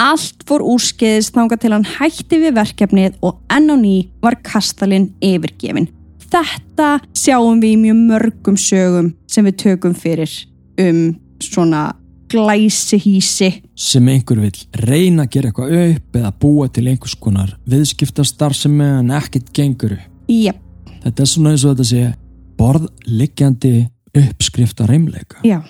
Allt 0.00 0.44
fór 0.48 0.64
úrskeiðist 0.64 1.32
þanga 1.36 1.56
til 1.60 1.72
hann 1.72 1.88
hætti 1.96 2.42
við 2.42 2.58
verkefnið 2.58 3.16
og 3.24 3.40
enn 3.52 3.72
á 3.72 3.76
ný 3.80 3.94
var 4.20 4.36
kastalinn 4.44 5.14
yfirgefin. 5.24 5.88
þetta 6.30 7.00
sjáum 7.16 7.58
við 7.58 7.72
í 7.72 7.80
mjög 7.80 8.02
mörgum 8.06 8.56
sögum 8.60 9.14
sem 9.26 9.44
við 9.48 9.56
tökum 9.64 9.96
fyrir 9.98 10.30
um 10.78 11.00
svona 11.42 11.88
glæsihísi. 12.30 13.50
sem 13.74 14.08
einhver 14.08 14.40
vil 14.40 14.58
reyna 14.86 15.24
að 15.26 15.30
gera 15.34 15.50
eitthvað 15.50 15.74
upp 15.96 16.16
eða 16.20 16.32
búa 16.40 16.68
til 16.72 16.86
einhvers 16.88 17.14
konar 17.20 17.56
viðskiptastarfsemi 17.68 18.88
en 19.00 19.10
ekkert 19.10 19.52
gengur 19.56 19.92
upp. 19.98 20.08
Jep, 20.30 20.56
Þetta 21.02 21.22
er 21.22 21.26
svona 21.26 21.50
eins 21.54 21.64
og 21.64 21.76
þetta 21.76 21.88
sé 21.88 22.14
borðliggjandi 22.60 23.74
uppskrifta 24.14 24.86
reymleika. 24.86 25.40
já. 25.44 25.60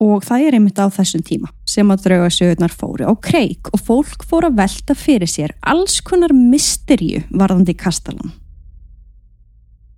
Og 0.00 0.22
það 0.24 0.46
er 0.46 0.54
einmitt 0.56 0.78
á 0.80 0.88
þessum 0.88 1.20
tíma 1.20 1.50
sem 1.68 1.90
að 1.92 2.06
draugasögurnar 2.06 2.72
fóru 2.72 3.04
á 3.04 3.12
kreik 3.20 3.68
og 3.74 3.82
fólk 3.84 4.22
fóru 4.24 4.48
að 4.48 4.56
velta 4.56 4.94
fyrir 4.96 5.28
sér 5.28 5.52
alls 5.60 6.00
konar 6.00 6.32
misterju 6.32 7.20
varðandi 7.28 7.74
kastalan. 7.76 8.32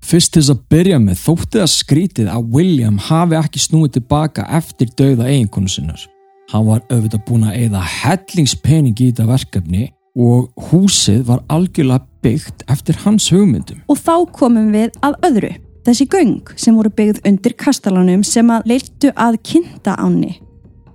Fyrst 0.02 0.32
til 0.34 0.42
þess 0.42 0.52
að 0.52 0.62
byrja 0.72 0.98
með 1.00 1.20
þótti 1.22 1.60
það 1.60 1.70
skrítið 1.72 2.30
að 2.32 2.48
William 2.56 2.98
hafi 2.98 3.38
ekki 3.38 3.62
snúið 3.62 3.96
tilbaka 3.96 4.46
eftir 4.58 4.90
dauða 4.98 5.28
eiginkonu 5.30 5.70
sinnar. 5.70 6.06
Hann 6.52 6.66
var 6.66 6.82
auðvitað 6.90 7.26
búin 7.28 7.46
að 7.48 7.58
eigða 7.62 7.82
hellingspening 7.88 8.98
í 8.98 9.10
þetta 9.10 9.28
verkefni 9.30 9.84
og 10.18 10.50
húsið 10.68 11.22
var 11.30 11.44
algjörlega 11.52 12.04
byggt 12.22 12.64
eftir 12.70 12.98
hans 13.06 13.30
hugmyndum. 13.32 13.80
Og 13.88 13.98
þá 13.98 14.26
komum 14.34 14.72
við 14.74 14.92
að 15.06 15.16
öðru. 15.28 15.52
Þessi 15.82 16.06
göng 16.12 16.50
sem 16.60 16.76
voru 16.78 16.92
byggð 16.94 17.22
undir 17.26 17.54
kastalanum 17.58 18.22
sem 18.26 18.50
að 18.54 18.68
leiltu 18.70 19.10
að 19.18 19.38
kynnta 19.48 19.96
áni. 19.98 20.36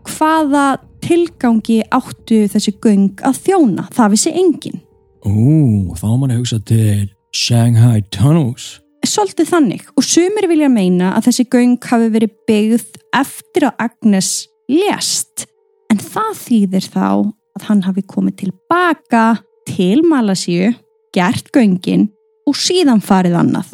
Hvaða 0.07 0.77
tilgangi 1.03 1.81
áttu 1.91 2.45
þessi 2.51 2.75
göng 2.83 3.23
að 3.25 3.41
þjóna? 3.47 3.87
Það 3.95 4.13
vissi 4.13 4.35
enginn. 4.35 4.81
Ú, 5.27 5.95
þá 5.97 6.07
mann 6.13 6.31
að 6.31 6.43
hugsa 6.43 6.59
til 6.63 7.09
Shanghai 7.35 8.05
Tunnels. 8.15 8.77
Svolítið 9.07 9.47
þannig 9.47 9.83
og 9.95 10.03
sumir 10.03 10.47
vilja 10.51 10.67
meina 10.71 11.13
að 11.15 11.29
þessi 11.29 11.45
göng 11.53 11.77
hafi 11.87 12.09
verið 12.11 12.33
byggð 12.49 12.87
eftir 13.15 13.67
að 13.69 13.85
Agnes 13.85 14.31
lést. 14.67 15.45
En 15.91 16.01
það 16.01 16.33
þýðir 16.41 16.87
þá 16.91 17.07
að 17.07 17.67
hann 17.69 17.83
hafi 17.87 18.03
komið 18.09 18.41
tilbaka 18.43 19.23
til 19.67 20.03
Malasíu, 20.07 20.73
gert 21.15 21.51
göngin 21.55 22.09
og 22.47 22.57
síðan 22.59 23.01
farið 23.03 23.37
annað. 23.39 23.71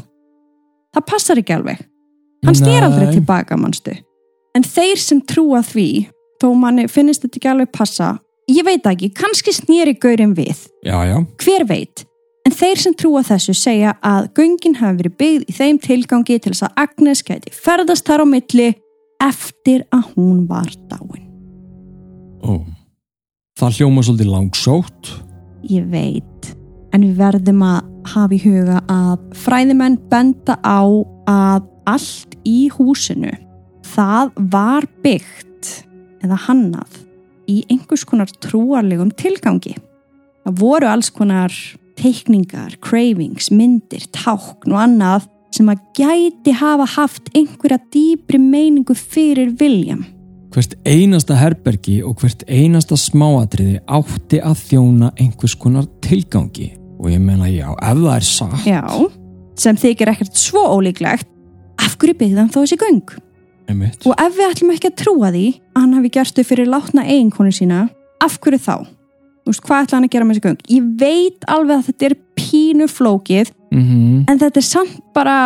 Það 0.93 1.07
passar 1.09 1.41
ekki 1.41 1.55
alveg. 1.57 1.81
Hann 2.43 2.57
snýr 2.59 2.85
aldrei 2.85 3.09
tilbaka, 3.15 3.57
mannstu. 3.57 3.95
En 4.53 4.65
þeir 4.67 4.99
sem 5.01 5.21
trúa 5.25 5.63
því, 5.65 6.05
þó 6.41 6.51
manni 6.59 6.85
finnist 6.91 7.23
þetta 7.25 7.39
ekki 7.39 7.51
alveg 7.53 7.71
passa, 7.73 8.13
ég 8.51 8.65
veit 8.67 8.85
ekki, 8.85 9.09
kannski 9.17 9.53
snýri 9.55 9.95
gaurin 9.97 10.35
við. 10.37 10.67
Já, 10.85 10.99
já. 11.09 11.17
Hver 11.41 11.65
veit? 11.69 12.05
En 12.43 12.51
þeir 12.51 12.79
sem 12.81 12.95
trúa 12.99 13.21
þessu 13.23 13.53
segja 13.55 13.93
að 14.03 14.25
göngin 14.35 14.75
hafi 14.81 14.99
verið 14.99 15.13
byggð 15.21 15.43
í 15.47 15.53
þeim 15.55 15.77
tilgangi 15.83 16.39
til 16.43 16.51
þess 16.51 16.65
að 16.67 16.81
Agnes 16.83 17.21
gæti 17.23 17.53
ferðast 17.55 18.07
þar 18.09 18.23
á 18.23 18.25
milli 18.27 18.65
eftir 19.23 19.85
að 19.95 20.09
hún 20.17 20.41
var 20.49 20.67
dáin. 20.91 21.23
Ó. 22.43 22.59
Það 23.55 23.77
hljóma 23.77 24.03
svolítið 24.03 24.31
langsótt. 24.33 25.11
Ég 25.71 25.85
veit, 25.87 26.49
en 26.91 27.05
við 27.05 27.21
verðum 27.21 27.63
að 27.63 27.79
hafa 28.11 28.35
í 28.35 28.41
huga 28.43 28.81
að 28.91 29.21
fræðimenn 29.45 29.95
benda 30.11 30.57
á 30.59 30.83
að 31.29 31.69
allt 31.87 32.35
í 32.43 32.67
húsinu 32.73 33.31
það 33.93 34.33
var 34.51 34.87
byggt 35.03 35.71
eða 36.23 36.39
hannað 36.47 36.99
í 37.47 37.61
einhvers 37.71 38.03
konar 38.07 38.31
trúarlegum 38.43 39.11
tilgangi. 39.15 39.75
Það 40.43 40.59
voru 40.59 40.89
alls 40.91 41.11
konar 41.13 41.55
teikningar, 41.99 42.77
cravings, 42.83 43.51
myndir, 43.53 44.05
tákn 44.15 44.73
og 44.73 44.81
annað 44.81 45.29
sem 45.53 45.69
að 45.69 45.81
gæti 45.97 46.53
hafa 46.57 46.87
haft 46.95 47.29
einhverja 47.37 47.79
dýbri 47.93 48.39
meiningu 48.41 48.95
fyrir 48.97 49.53
William. 49.61 50.05
Hvert 50.53 50.75
einasta 50.85 51.37
herbergi 51.37 51.99
og 52.05 52.21
hvert 52.21 52.43
einasta 52.45 52.97
smáatriði 52.99 53.79
átti 53.89 54.41
að 54.41 54.59
þjóna 54.69 55.11
einhvers 55.17 55.55
konar 55.57 55.87
tilgangi. 56.05 56.73
Og 57.01 57.09
ég 57.09 57.21
meina 57.21 57.49
já, 57.49 57.67
ef 57.73 57.99
það 57.99 58.15
er 58.15 58.27
satt. 58.27 58.67
Já, 58.69 58.81
sem 59.59 59.77
þykir 59.81 60.13
ekkert 60.13 60.37
svo 60.39 60.65
ólíklegt, 60.77 61.29
af 61.81 61.97
hverju 61.97 62.17
byggði 62.19 62.41
hann 62.41 62.51
þá 62.53 62.59
þessi 62.61 62.79
göng? 62.81 63.15
Einmitt. 63.69 64.05
Og 64.05 64.13
ef 64.19 64.37
við 64.37 64.49
ætlum 64.49 64.73
ekki 64.75 64.91
að 64.91 64.99
trúa 65.01 65.31
því 65.33 65.45
að 65.73 65.81
hann 65.81 65.95
hafi 65.97 66.13
gerst 66.17 66.37
þau 66.37 66.47
fyrir 66.51 66.69
látna 66.69 67.05
eiginkonu 67.07 67.53
sína, 67.55 67.87
af 68.23 68.37
hverju 68.43 68.61
þá? 68.61 68.75
Veist, 69.47 69.63
hvað 69.65 69.85
ætla 69.85 69.97
hann 69.97 70.07
að 70.07 70.13
gera 70.13 70.27
með 70.27 70.37
þessi 70.37 70.45
göng? 70.47 70.61
Ég 70.71 70.85
veit 71.01 71.49
alveg 71.51 71.77
að 71.77 71.87
þetta 71.89 72.07
er 72.09 72.15
pínu 72.39 72.87
flókið, 72.91 73.51
Mm 73.73 74.23
en 74.29 74.39
þetta 74.39 74.59
er 74.59 74.65
samt 74.65 74.99
bara 75.15 75.37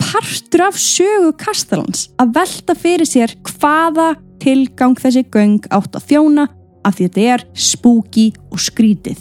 partur 0.00 0.62
af 0.68 0.78
sögu 0.80 1.32
Kastalans 1.38 2.08
að 2.18 2.34
velta 2.38 2.74
fyrir 2.74 3.06
sér 3.06 3.34
hvaða 3.44 4.14
tilgang 4.42 4.96
þessi 4.98 5.24
göng 5.30 5.62
átt 5.70 5.94
að 5.94 6.08
þjóna 6.10 6.48
af 6.84 6.96
því 6.96 7.08
þetta 7.08 7.28
er 7.34 7.44
spooky 7.54 8.26
og 8.50 8.60
skrítið. 8.60 9.20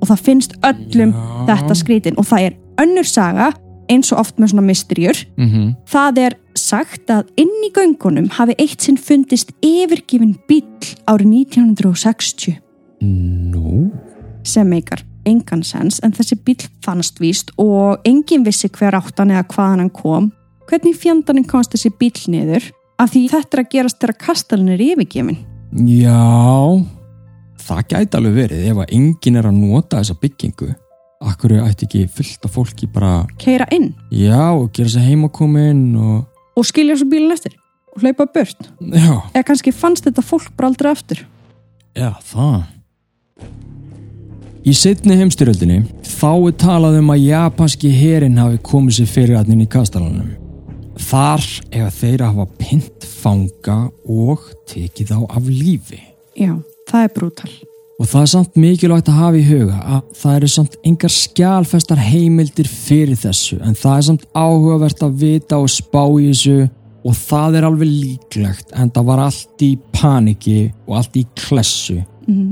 Og 0.00 0.10
það 0.10 0.24
finnst 0.28 0.56
öllum 0.66 1.14
Já. 1.14 1.46
þetta 1.52 1.78
skrítin 1.78 2.18
og 2.20 2.28
það 2.28 2.48
er 2.48 2.58
önnur 2.82 3.08
saga 3.08 3.52
eins 3.90 4.12
og 4.12 4.20
oft 4.20 4.38
með 4.38 4.52
svona 4.52 4.66
mysteríur 4.66 5.18
-hmm. 5.36 5.74
Það 5.86 6.18
er 6.18 6.36
sagt 6.54 7.10
að 7.10 7.24
inn 7.36 7.56
í 7.64 7.70
göngunum 7.72 8.28
hafi 8.30 8.54
eitt 8.58 8.80
sinn 8.82 8.96
fundist 8.96 9.52
yfirgifin 9.62 10.36
bíll 10.48 10.96
árið 11.06 11.26
1960 11.46 12.65
Nú? 13.02 13.90
sem 14.46 14.68
meikar 14.70 15.00
engan 15.26 15.64
sens 15.66 15.96
en 16.06 16.12
þessi 16.14 16.36
bíll 16.46 16.68
fannst 16.84 17.16
víst 17.18 17.48
og 17.58 18.04
enginn 18.06 18.44
vissi 18.46 18.68
hver 18.70 18.94
áttan 18.94 19.32
eða 19.34 19.42
hvaðan 19.50 19.80
hann 19.82 19.90
kom. 19.90 20.28
Hvernig 20.70 20.94
fjandarinn 21.02 21.48
komst 21.50 21.72
þessi 21.74 21.90
bíll 21.98 22.20
niður? 22.30 22.68
Af 23.02 23.10
því 23.10 23.24
þetta 23.32 23.56
er 23.58 23.62
að 23.64 23.72
gerast 23.74 23.98
þegar 24.00 24.20
kastalinn 24.22 24.70
er 24.76 24.84
yfirgifin. 24.86 25.40
Já, 25.82 26.14
það 27.66 27.82
gæti 27.90 28.18
alveg 28.20 28.36
verið 28.38 28.68
ef 28.70 28.80
að 28.84 28.94
enginn 29.00 29.40
er 29.42 29.48
að 29.50 29.58
nota 29.58 29.98
þessa 30.00 30.16
byggingu. 30.22 30.70
Akkur 31.26 31.56
ætti 31.58 31.88
ekki 31.88 32.04
fullt 32.12 32.46
af 32.46 32.54
fólki 32.54 32.86
bara, 32.92 33.24
Keira 33.40 33.66
inn 33.74 33.94
já, 34.12 34.52
og 34.52 34.68
gera 34.76 34.92
sér 34.92 35.08
heimakomin 35.08 35.82
og, 35.96 36.26
og 36.54 36.66
skilja 36.68 36.98
svo 37.00 37.08
bílinn 37.10 37.32
eftir 37.34 37.56
og 37.96 38.04
hlaupa 38.04 38.28
burt. 38.30 38.70
já, 38.78 39.10
Eða 39.34 39.42
kannski 39.48 39.72
fannst 39.74 40.04
þetta 40.06 40.22
fólk 40.22 40.52
bara 40.56 40.68
aldrei 40.70 40.92
aftur. 40.94 41.26
já, 41.96 42.12
það. 42.30 42.62
Í 44.66 44.72
setni 44.74 45.14
heimstyröldinni 45.14 45.76
er 45.78 46.54
talað 46.58 46.96
um 46.98 47.12
að 47.14 47.20
japanski 47.28 47.86
herin 47.94 48.38
hafi 48.40 48.56
komið 48.66 48.96
sér 48.96 49.08
fyrir 49.12 49.36
hann 49.38 49.52
inn 49.54 49.62
í 49.62 49.66
kastalanum. 49.70 50.32
Þar 51.06 51.44
ef 51.70 51.98
þeir 52.00 52.24
hafa 52.26 52.46
pint 52.58 53.04
fanga 53.06 53.76
og 54.10 54.48
tekið 54.66 55.12
þá 55.12 55.20
af 55.38 55.46
lífi. 55.46 56.00
Já, 56.34 56.56
það 56.90 57.04
er 57.04 57.12
brútal. 57.14 57.50
Og 58.00 58.08
það 58.10 58.24
er 58.24 58.30
samt 58.32 58.58
mikilvægt 58.58 59.10
að 59.12 59.20
hafa 59.20 59.38
í 59.38 59.44
huga 59.46 59.76
að 59.84 60.00
það 60.18 60.38
eru 60.40 60.50
samt 60.56 60.74
engar 60.90 61.14
skjálfestar 61.14 62.02
heimildir 62.02 62.70
fyrir 62.70 63.20
þessu 63.20 63.60
en 63.62 63.78
það 63.78 64.00
er 64.00 64.06
samt 64.08 64.24
áhugavert 64.34 65.04
að 65.06 65.20
vita 65.20 65.60
og 65.62 65.70
spá 65.70 66.02
í 66.08 66.32
þessu 66.32 66.56
og 67.06 67.14
það 67.20 67.60
er 67.60 67.68
alveg 67.68 67.92
líklegt 67.92 68.74
en 68.74 68.90
það 68.90 69.06
var 69.12 69.22
allt 69.28 69.62
í 69.62 69.70
paniki 69.94 70.58
og 70.88 70.98
allt 70.98 71.22
í 71.22 71.24
klessu 71.38 72.00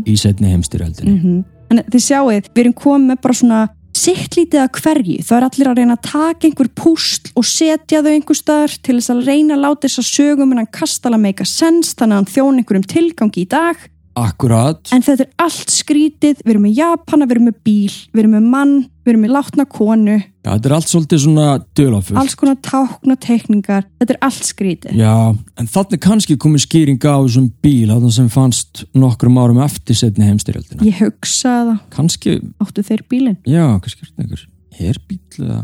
í 0.06 0.14
setni 0.14 0.54
heimstyrjöldinni. 0.54 1.16
-hmm. 1.18 1.42
Þannig 1.74 1.88
að 1.88 1.94
þið 1.94 2.04
sjáuð, 2.04 2.50
við 2.54 2.62
erum 2.62 2.74
komið 2.78 3.08
með 3.10 3.18
bara 3.24 3.34
svona 3.34 3.60
sitt 3.94 4.36
lítið 4.38 4.60
að 4.62 4.76
hverju. 4.78 5.16
Það 5.24 5.36
er 5.36 5.46
allir 5.48 5.70
að 5.70 5.78
reyna 5.80 5.96
að 5.96 6.04
taka 6.06 6.48
einhver 6.48 6.70
púsl 6.78 7.32
og 7.34 7.46
setja 7.46 8.02
þau 8.04 8.10
einhver 8.12 8.38
staðar 8.38 8.76
til 8.84 8.96
þess 8.98 9.12
að 9.14 9.24
reyna 9.28 9.56
að 9.56 9.64
láta 9.64 9.88
þess 9.88 10.02
að 10.02 10.08
sögum 10.10 10.54
en 10.54 10.60
hann 10.62 10.70
kastala 10.74 11.18
meika 11.18 11.46
sens 11.48 11.94
þannig 11.94 12.14
að 12.14 12.20
hann 12.20 12.30
þjón 12.34 12.60
einhverjum 12.60 12.86
tilgangi 12.94 13.42
í 13.42 13.50
dag. 13.50 13.82
Akkurat, 14.14 14.92
En 14.94 15.02
þetta 15.02 15.24
er 15.26 15.32
allt 15.42 15.72
skrítið, 15.74 16.44
við 16.44 16.52
erum 16.52 16.66
með 16.68 16.76
Japana, 16.78 17.26
við 17.26 17.34
erum 17.34 17.48
með 17.48 17.56
bíl, 17.66 17.94
við 18.12 18.20
erum 18.22 18.36
með 18.36 18.44
mann, 18.52 18.74
við 19.02 19.10
erum 19.10 19.24
með 19.26 19.34
látna 19.34 19.66
konu, 19.66 20.18
já, 20.44 20.50
þetta 20.52 20.68
er 20.70 20.74
allt 20.76 20.90
svolítið 20.92 21.22
svona 21.24 21.46
dölafullt. 21.78 22.18
alls 22.20 22.34
konar 22.38 22.58
tákn 22.64 23.14
og 23.14 23.20
teikningar, 23.24 23.86
þetta 24.00 24.14
er 24.14 24.20
allt 24.28 24.44
skrítið. 24.48 24.94
Já, 25.00 25.14
en 25.60 25.70
þannig 25.74 26.02
kannski 26.04 26.36
komið 26.44 26.64
skýringa 26.66 27.14
á 27.16 27.18
þessum 27.24 27.48
bíl 27.64 27.88
þarna 27.90 28.12
sem 28.12 28.28
fannst 28.32 28.84
nokkrum 28.94 29.40
árum 29.40 29.62
eftir 29.64 29.96
setni 29.98 30.28
heimstyrjöldina. 30.28 30.84
Ég 30.84 31.00
hugsa 31.02 31.56
það, 31.70 31.74
Kannski, 31.96 32.36
áttu 32.62 32.84
þeir 32.84 33.04
bílinn? 33.10 33.40
já, 33.48 33.64
kannski 33.80 34.04
er 34.04 34.12
þetta 34.12 34.22
einhver 34.28 34.46
herbíl 34.78 35.20
eða 35.40 35.60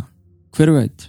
hver 0.56 0.74
veit. 0.80 1.08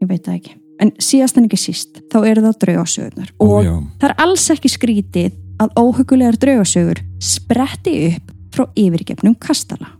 Ég 0.00 0.08
veit 0.08 0.24
það 0.24 0.34
ekki. 0.40 0.56
En 0.80 0.94
síðast 0.96 1.36
en 1.36 1.44
ekki 1.44 1.58
síst, 1.60 1.98
þá 2.08 2.22
eru 2.24 2.40
það 2.46 2.54
draugasögurnar. 2.62 3.32
Og 3.44 3.58
já. 3.66 3.74
það 4.00 4.06
er 4.08 4.14
alls 4.24 4.46
ekki 4.54 4.70
skrítið 4.72 5.34
að 5.60 5.74
óhugulegar 5.76 6.38
draugasögur 6.40 7.02
spretti 7.20 7.92
upp 8.14 8.30
frá 8.54 8.64
yfirgefnum 8.80 9.34
kastala. 9.36 9.90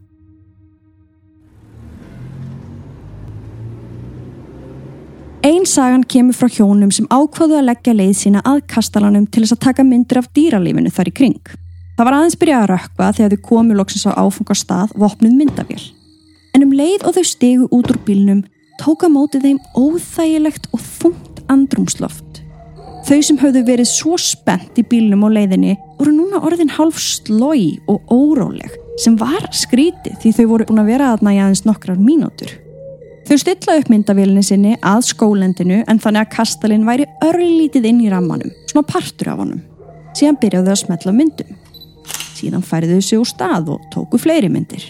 Ein 5.40 5.64
sagan 5.64 6.02
kemur 6.04 6.37
frá 6.37 6.50
hjónum 6.52 6.90
sem 6.92 7.06
ákvaðu 7.09 7.54
að 7.56 7.70
leggja 7.70 7.94
leið 7.97 8.11
sína 8.18 8.42
að 8.44 8.59
kastalanum 8.68 9.23
til 9.25 9.40
þess 9.47 9.54
að 9.54 9.62
taka 9.64 9.87
myndir 9.88 10.20
af 10.20 10.26
dýralífinu 10.37 10.92
þar 10.92 11.09
í 11.09 11.14
kring. 11.16 11.40
Það 11.97 12.09
var 12.09 12.16
aðeins 12.18 12.37
byrjað 12.42 12.64
að 12.64 12.68
rökkva 12.75 13.09
þegar 13.16 13.32
þau 13.32 13.47
komu 13.47 13.78
loksins 13.78 14.04
á 14.04 14.20
áfungastað 14.20 14.92
vopnuð 15.00 15.38
myndavél. 15.38 15.80
En 16.52 16.68
um 16.68 16.76
leið 16.76 17.09
og 17.09 17.16
þau 17.16 17.25
stegu 17.32 17.70
út 17.73 17.88
úr 17.88 18.00
bílnum 18.04 18.44
tóka 18.85 19.09
mótið 19.09 19.49
þeim 19.49 19.64
óþægilegt 19.80 20.68
og 20.76 20.87
þungt 21.00 21.42
andrumsloft. 21.49 22.44
Þau 23.09 23.20
sem 23.25 23.40
höfðu 23.40 23.64
verið 23.64 23.94
svo 23.97 24.20
spennt 24.20 24.76
í 24.76 24.85
bílnum 24.85 25.25
og 25.25 25.38
leiðinni 25.38 25.78
voru 25.97 26.18
núna 26.20 26.44
orðin 26.44 26.76
hálf 26.76 27.00
slói 27.00 27.78
og 27.88 28.12
óróleg 28.12 28.76
sem 29.00 29.16
var 29.16 29.49
skrítið 29.56 30.20
því 30.20 30.37
þau 30.37 30.49
voru 30.52 30.68
búin 30.68 30.85
að 30.85 30.99
vera 30.99 31.14
aðna 31.14 31.32
í 31.32 31.40
aðeins 31.40 31.64
nokkrar 31.64 31.97
mínútur. 31.97 32.61
Þau 33.30 33.37
stilla 33.38 33.76
upp 33.78 33.87
myndavílinni 33.92 34.42
sinni 34.42 34.72
að 34.82 35.04
skólendinu 35.06 35.84
en 35.87 36.00
þannig 36.02 36.25
að 36.25 36.32
kastalinn 36.32 36.82
væri 36.82 37.04
örlítið 37.22 37.84
inn 37.87 38.00
í 38.02 38.08
rammanum, 38.10 38.50
svona 38.66 38.88
partur 38.88 39.28
af 39.30 39.38
honum. 39.38 39.60
Síðan 40.18 40.38
byrjaðu 40.40 40.66
þau 40.66 40.72
að 40.72 40.78
smetla 40.80 41.12
myndum. 41.14 41.52
Síðan 42.34 42.64
færiðu 42.66 42.96
þau 42.96 43.04
sig 43.06 43.20
úr 43.20 43.28
stað 43.30 43.68
og 43.76 43.84
tóku 43.94 44.18
fleiri 44.18 44.49
myndir. 44.50 44.82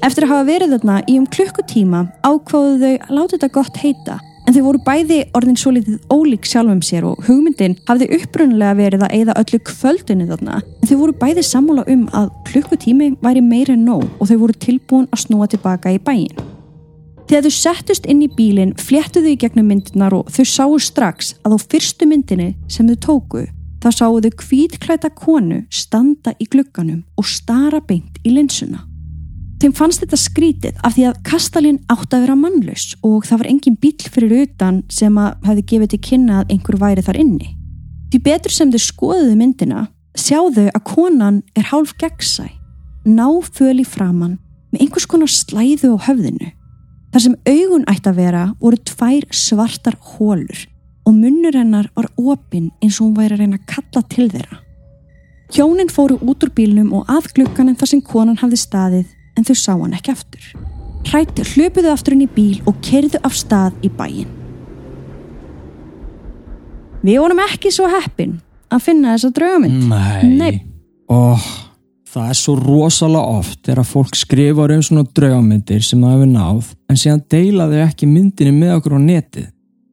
Eftir 0.00 0.24
að 0.24 0.32
hafa 0.32 0.46
verið 0.48 0.72
þarna 0.72 0.94
í 1.04 1.18
um 1.20 1.26
klukkutíma 1.36 2.00
ákváðu 2.24 2.78
þau 2.80 2.94
að 2.94 3.12
láta 3.18 3.34
þetta 3.34 3.50
gott 3.58 3.80
heita 3.82 4.16
en 4.46 4.56
þau 4.56 4.62
voru 4.64 4.80
bæði 4.86 5.18
orðin 5.36 5.60
svo 5.60 5.74
litið 5.76 5.98
ólík 6.08 6.48
sjálfum 6.48 6.80
sér 6.80 7.04
og 7.10 7.20
hugmyndin 7.26 7.76
hafði 7.90 8.08
upprunnulega 8.16 8.78
verið 8.78 9.04
að 9.04 9.18
eigða 9.18 9.36
öllu 9.42 9.60
kvöldinu 9.68 10.30
þarna 10.30 10.62
en 10.64 10.88
þau 10.88 10.96
voru 11.02 11.16
bæði 11.20 11.44
sammála 11.44 11.84
um 11.92 12.08
að 12.16 12.32
klukkutími 12.48 13.10
væri 13.20 13.44
meira 13.44 13.76
en 13.76 13.84
nóg 13.84 14.08
og 14.16 14.32
þau 14.32 14.38
voru 14.46 14.56
tilbúin 14.64 15.10
að 15.12 15.26
snúa 15.26 15.50
tilbaka 15.52 15.92
í 15.92 16.00
bæin. 16.00 16.32
Þegar 17.30 17.44
þau 17.46 17.54
settust 17.54 18.06
inn 18.10 18.24
í 18.24 18.26
bílinn 18.26 18.72
fléttuðu 18.74 19.28
í 19.30 19.38
gegnum 19.38 19.68
myndinar 19.70 20.16
og 20.16 20.32
þau 20.34 20.48
sáu 20.50 20.72
strax 20.82 21.28
að 21.46 21.52
á 21.54 21.58
fyrstu 21.62 22.08
myndinni 22.10 22.56
sem 22.66 22.88
þau 22.90 22.96
tóku 23.06 23.42
þá 23.78 23.86
sáu 23.94 24.18
þau 24.24 24.32
kvítklæta 24.40 25.12
konu 25.14 25.60
standa 25.70 26.34
í 26.42 26.48
glugganum 26.50 27.04
og 27.14 27.30
stara 27.30 27.78
beint 27.86 28.18
í 28.26 28.34
linsuna. 28.34 28.82
Þeim 29.62 29.76
fannst 29.78 30.02
þetta 30.02 30.18
skrítið 30.18 30.82
af 30.82 30.98
því 30.98 31.06
að 31.06 31.22
kastalinn 31.30 31.80
átti 31.92 32.18
að 32.18 32.26
vera 32.26 32.38
mannlaus 32.42 32.90
og 33.06 33.22
það 33.30 33.44
var 33.44 33.52
engin 33.54 33.78
bíl 33.78 34.10
fyrir 34.10 34.38
utan 34.40 34.82
sem 34.90 35.22
að 35.22 35.50
hefði 35.52 35.66
gefið 35.70 35.94
til 35.94 36.04
kynna 36.10 36.42
að 36.42 36.54
einhver 36.56 36.82
væri 36.82 37.06
þar 37.06 37.22
inni. 37.22 37.54
Því 38.10 38.24
betur 38.26 38.58
sem 38.58 38.74
þau 38.74 38.82
skoðuðu 38.90 39.38
myndina 39.38 39.88
sjáðu 40.18 40.66
að 40.74 40.88
konan 40.96 41.44
er 41.54 41.70
hálf 41.70 41.94
gegnsæ, 42.00 42.48
náföli 43.06 43.86
framann 43.86 44.40
með 44.74 44.88
einhvers 44.88 45.06
konar 45.06 45.30
slæðu 45.30 45.94
á 45.94 46.10
höfðinu. 46.10 46.56
Þar 47.10 47.24
sem 47.24 47.36
augun 47.48 47.86
ætti 47.90 48.10
að 48.10 48.18
vera 48.20 48.42
voru 48.62 48.78
tvær 48.86 49.24
svartar 49.34 49.96
hólur 50.12 50.66
og 51.08 51.14
munnur 51.16 51.56
hennar 51.58 51.88
var 51.96 52.06
opinn 52.14 52.70
eins 52.78 53.00
og 53.00 53.08
hún 53.08 53.16
væri 53.18 53.34
að 53.34 53.42
reyna 53.42 53.58
að 53.58 53.70
kalla 53.72 54.02
til 54.12 54.28
þeirra. 54.30 54.58
Hjónin 55.50 55.90
fóru 55.90 56.20
út 56.22 56.44
úr 56.46 56.52
bílnum 56.54 56.92
og 56.94 57.08
að 57.10 57.32
glukkanum 57.34 57.74
þar 57.78 57.90
sem 57.90 58.02
konan 58.06 58.38
hafði 58.38 58.60
staðið 58.62 59.08
en 59.36 59.48
þau 59.48 59.56
sá 59.58 59.72
hann 59.72 59.96
ekki 59.96 60.12
aftur. 60.14 60.44
Hrættu 61.10 61.46
hlöpuðu 61.54 61.90
aftur 61.90 62.14
inn 62.14 62.26
í 62.28 62.30
bíl 62.30 62.60
og 62.70 62.78
kerðu 62.86 63.18
af 63.26 63.34
stað 63.34 63.74
í 63.82 63.90
bæin. 63.90 64.30
Við 67.00 67.18
vorum 67.18 67.42
ekki 67.42 67.72
svo 67.74 67.88
heppin 67.90 68.38
að 68.70 68.84
finna 68.84 69.16
þessa 69.16 69.32
draugmynd. 69.34 69.88
Nei. 69.90 70.30
Nei. 70.36 70.52
Óh, 71.10 71.46
það 72.10 72.32
er 72.32 72.38
svo 72.40 72.56
rosalega 72.58 73.38
oft 73.38 73.60
þegar 73.66 73.88
fólk 73.88 74.18
skrifar 74.18 74.74
um 74.74 74.82
svona 74.84 75.06
draugamyndir 75.16 75.84
sem 75.86 76.02
það 76.02 76.16
hefur 76.16 76.30
náð 76.34 76.74
en 76.90 77.00
síðan 77.04 77.24
deila 77.30 77.70
þau 77.70 77.80
ekki 77.86 78.10
myndinni 78.10 78.56
með 78.56 78.76
okkur 78.78 78.98
á 78.98 79.00
netið 79.06 79.48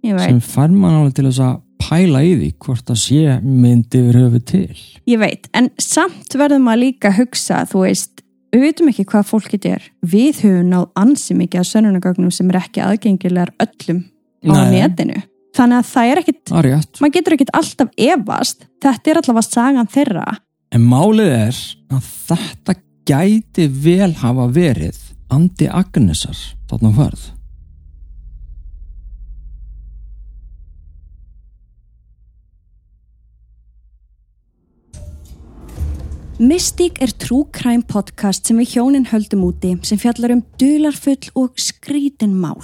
sem 0.08 0.44
fær 0.44 0.72
mann 0.72 1.02
alveg 1.02 1.18
til 1.18 1.28
þess 1.28 1.44
að 1.46 1.56
pæla 1.88 2.24
í 2.26 2.34
því 2.38 2.50
hvort 2.64 2.88
það 2.88 3.00
sé 3.02 3.38
myndi 3.44 4.04
við 4.08 4.20
höfu 4.22 4.42
til. 4.52 4.78
ég 5.08 5.20
veit, 5.22 5.50
en 5.58 5.70
samt 5.82 6.36
verðum 6.38 6.70
að 6.72 6.82
líka 6.84 7.14
hugsa, 7.16 7.64
þú 7.70 7.84
veist, 7.86 8.24
við 8.54 8.66
veitum 8.66 8.92
ekki 8.92 9.06
hvað 9.12 9.30
fólkið 9.32 9.70
er. 9.76 9.88
Við 10.02 10.44
höfum 10.46 10.72
náð 10.74 10.88
ansi 11.00 11.38
mikið 11.38 11.62
af 11.62 11.70
sönnunagögnum 11.72 12.34
sem 12.34 12.50
er 12.52 12.60
ekki 12.62 12.84
aðgengilegar 12.84 13.54
öllum 13.64 14.04
á 14.48 14.56
Nei. 14.58 14.80
netinu. 14.80 15.22
Þannig 15.58 15.80
að 15.80 15.88
það 15.92 16.12
er 16.12 16.22
ekkit, 16.22 16.52
maður 16.54 17.14
getur 17.16 17.36
ekkit 17.38 17.56
alltaf 17.58 17.94
efast, 17.98 18.68
þetta 18.84 19.12
er 19.12 19.20
allavega 19.22 19.48
sagan 19.48 19.90
þeirra. 19.90 20.26
En 20.78 20.84
málið 20.86 21.32
er 21.34 21.60
að 21.90 22.08
þetta 22.28 22.74
gæti 23.10 23.64
vel 23.82 24.12
hafa 24.20 24.44
verið 24.54 24.98
Andi 25.34 25.66
Agnesar 25.74 26.38
þarna 26.70 26.92
á 26.94 26.98
ferð. 27.00 27.24
Mystík 36.38 37.02
er 37.02 37.10
crime 37.50 37.82
podcast 37.82 38.46
sem 38.46 38.60
við 38.62 38.76
hjónin 38.76 39.10
höldum 39.10 39.48
úti 39.50 39.74
sem 39.82 39.98
fjallar 39.98 40.36
um 40.36 40.44
dularfull 40.62 41.32
og 41.34 41.58
skrítin 41.58 42.38
mál. 42.38 42.62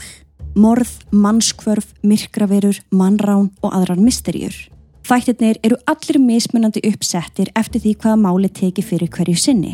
Morð, 0.54 1.02
mannskvörf, 1.10 1.96
myrkraverur, 2.04 2.78
mannrán 2.94 3.50
og 3.64 3.74
aðrar 3.74 3.98
misterjur. 3.98 4.73
Þættirnir 5.04 5.58
eru 5.68 5.76
allir 5.92 6.20
mismunandi 6.24 6.80
uppsettir 6.88 7.50
eftir 7.60 7.82
því 7.84 7.98
hvaða 8.00 8.20
máli 8.24 8.50
teki 8.50 8.84
fyrir 8.88 9.10
hverju 9.12 9.36
sinni. 9.36 9.74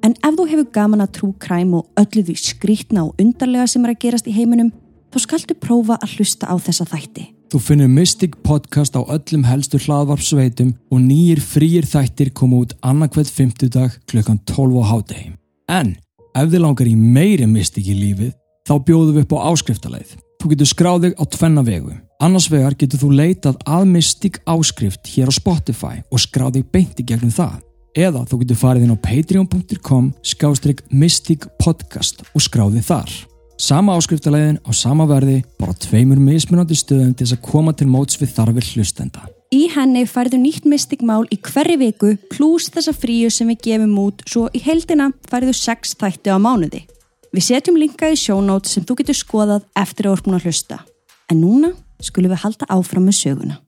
En 0.00 0.14
ef 0.24 0.38
þú 0.38 0.46
hefur 0.48 0.70
gaman 0.72 1.04
að 1.04 1.12
true 1.18 1.34
crime 1.36 1.76
og 1.76 2.00
öllu 2.00 2.22
því 2.24 2.36
skrítna 2.40 3.04
og 3.04 3.20
undarlega 3.20 3.66
sem 3.68 3.84
er 3.84 3.92
að 3.92 4.00
gerast 4.06 4.30
í 4.30 4.32
heiminum, 4.32 4.72
þá 5.12 5.20
skaldu 5.26 5.58
prófa 5.60 6.00
að 6.00 6.16
hlusta 6.16 6.48
á 6.48 6.56
þessa 6.56 6.88
þætti. 6.88 7.26
Þú 7.52 7.60
finnur 7.66 7.92
Mystic 7.92 8.40
podcast 8.46 8.96
á 8.96 9.04
öllum 9.04 9.44
helstu 9.44 9.76
hlaðvarpsveitum 9.84 10.72
og 10.88 11.04
nýjir 11.04 11.44
frýjir 11.44 11.88
þættir 11.90 12.32
koma 12.32 12.62
út 12.64 12.76
annarkvæð 12.80 13.32
50 13.36 13.72
dag 13.76 13.96
klukkan 14.08 14.40
12 14.48 14.80
á 14.80 14.84
hádegi. 14.94 15.32
En 15.68 15.96
ef 16.32 16.46
þið 16.48 16.62
langar 16.64 16.88
í 16.88 16.96
meiri 16.96 17.50
Mystic 17.50 17.90
í 17.90 17.98
lífið, 17.98 18.32
þá 18.64 18.78
bjóðum 18.86 19.18
við 19.18 19.26
upp 19.26 19.34
á 19.36 19.44
áskriftarleið. 19.50 20.14
Þú 20.40 20.54
getur 20.54 20.70
skráðið 20.72 21.18
á 21.20 21.24
tvenna 21.28 21.66
vegu. 21.66 21.98
Annars 22.20 22.50
vegar 22.52 22.74
getur 22.76 23.00
þú 23.00 23.14
leitað 23.16 23.62
að 23.64 23.86
Mystic 23.94 24.42
áskrift 24.44 25.08
hér 25.08 25.30
á 25.30 25.32
Spotify 25.32 26.02
og 26.12 26.20
skráðið 26.20 26.66
beint 26.68 27.00
í 27.00 27.06
gegnum 27.08 27.32
það. 27.32 27.62
Eða 27.96 28.26
þú 28.28 28.38
getur 28.42 28.58
farið 28.60 28.84
inn 28.84 28.92
á 28.92 29.04
patreon.com 29.06 30.10
skástrygg 30.28 30.82
Mystic 30.92 31.46
podcast 31.64 32.20
og 32.34 32.44
skráðið 32.44 32.84
þar. 32.90 33.14
Sama 33.56 33.96
áskriftalegin 33.96 34.60
á 34.60 34.70
sama 34.76 35.08
verði, 35.08 35.38
bara 35.56 35.72
tveimur 35.72 36.20
mismunandi 36.20 36.76
stöðum 36.76 37.16
til 37.16 37.24
þess 37.24 37.38
að 37.38 37.42
koma 37.48 37.72
til 37.72 37.88
móts 37.88 38.20
við 38.20 38.36
þarfir 38.36 38.70
hlustenda. 38.74 39.24
Í 39.56 39.64
henni 39.72 40.04
færðu 40.04 40.44
nýtt 40.44 40.68
mystikmál 40.68 41.24
í 41.32 41.40
hverri 41.40 41.80
viku 41.80 42.14
pluss 42.28 42.68
þessa 42.68 42.92
fríu 42.92 43.32
sem 43.32 43.48
við 43.48 43.64
gefum 43.64 43.96
út 44.04 44.24
svo 44.28 44.50
í 44.52 44.60
heldina 44.60 45.08
færðu 45.32 45.56
sex 45.56 45.96
þætti 45.96 46.36
á 46.36 46.36
mánuði. 46.36 46.84
Við 47.32 47.48
setjum 47.48 47.80
linka 47.80 48.12
í 48.12 48.20
sjónót 48.20 48.68
sem 48.68 48.84
þú 48.84 49.00
getur 49.00 49.24
skoðað 49.24 49.70
eftir 49.72 50.10
að 50.10 50.18
orkun 50.18 50.36
að 50.36 50.50
hlusta. 50.50 50.84
En 51.30 51.40
núna 51.40 51.78
skulum 52.04 52.32
við 52.32 52.42
halda 52.44 52.68
áfram 52.68 53.08
með 53.08 53.18
söguna. 53.22 53.58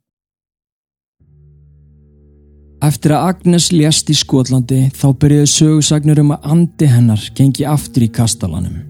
Eftir 2.82 3.12
að 3.14 3.28
Agnes 3.30 3.68
lést 3.70 4.08
í 4.10 4.14
Skotlandi 4.18 4.88
þá 4.98 5.04
byrjuðu 5.22 5.50
sögursagnir 5.50 6.18
um 6.24 6.32
að 6.34 6.48
andi 6.54 6.88
hennar 6.90 7.28
gengi 7.36 7.66
aftur 7.68 8.08
í 8.08 8.10
kastalanum. 8.10 8.80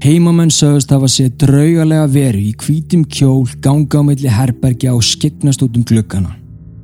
Heimamenn 0.00 0.48
sögust 0.48 0.94
hafa 0.94 1.10
séð 1.12 1.34
draugalega 1.42 2.06
veru 2.08 2.40
í 2.40 2.54
hvítum 2.56 3.02
kjól, 3.04 3.44
ganga 3.60 4.00
á 4.00 4.02
milli 4.08 4.32
herbergja 4.32 4.94
og 4.96 5.04
skiknast 5.04 5.60
út 5.66 5.76
um 5.76 5.84
glukkana. 5.84 6.32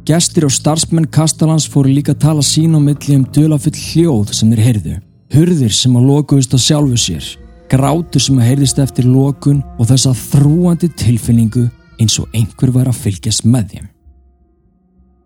Gestir 0.07 0.45
og 0.45 0.53
starfsmenn 0.53 1.09
Kastalans 1.09 1.65
fóru 1.73 1.89
líka 1.89 2.13
að 2.13 2.21
tala 2.27 2.45
sín 2.45 2.77
á 2.77 2.81
milli 2.85 3.17
um 3.17 3.25
dulafull 3.33 3.73
hljóð 3.73 4.35
sem 4.37 4.53
þeir 4.53 4.65
heyrðu. 4.67 4.99
Hurðir 5.33 5.73
sem 5.73 5.97
að 5.97 6.11
lokuðust 6.11 6.53
á 6.53 6.59
sjálfu 6.61 7.01
sér, 7.01 7.31
grátur 7.71 8.23
sem 8.23 8.39
að 8.39 8.49
heyrðist 8.51 8.81
eftir 8.83 9.09
lokun 9.09 9.63
og 9.79 9.91
þessa 9.91 10.15
þrúandi 10.17 10.91
tilfinningu 10.99 11.67
eins 12.01 12.17
og 12.21 12.33
einhver 12.37 12.73
var 12.75 12.91
að 12.91 13.01
fylgjast 13.05 13.47
með 13.49 13.71
þeim. 13.75 13.87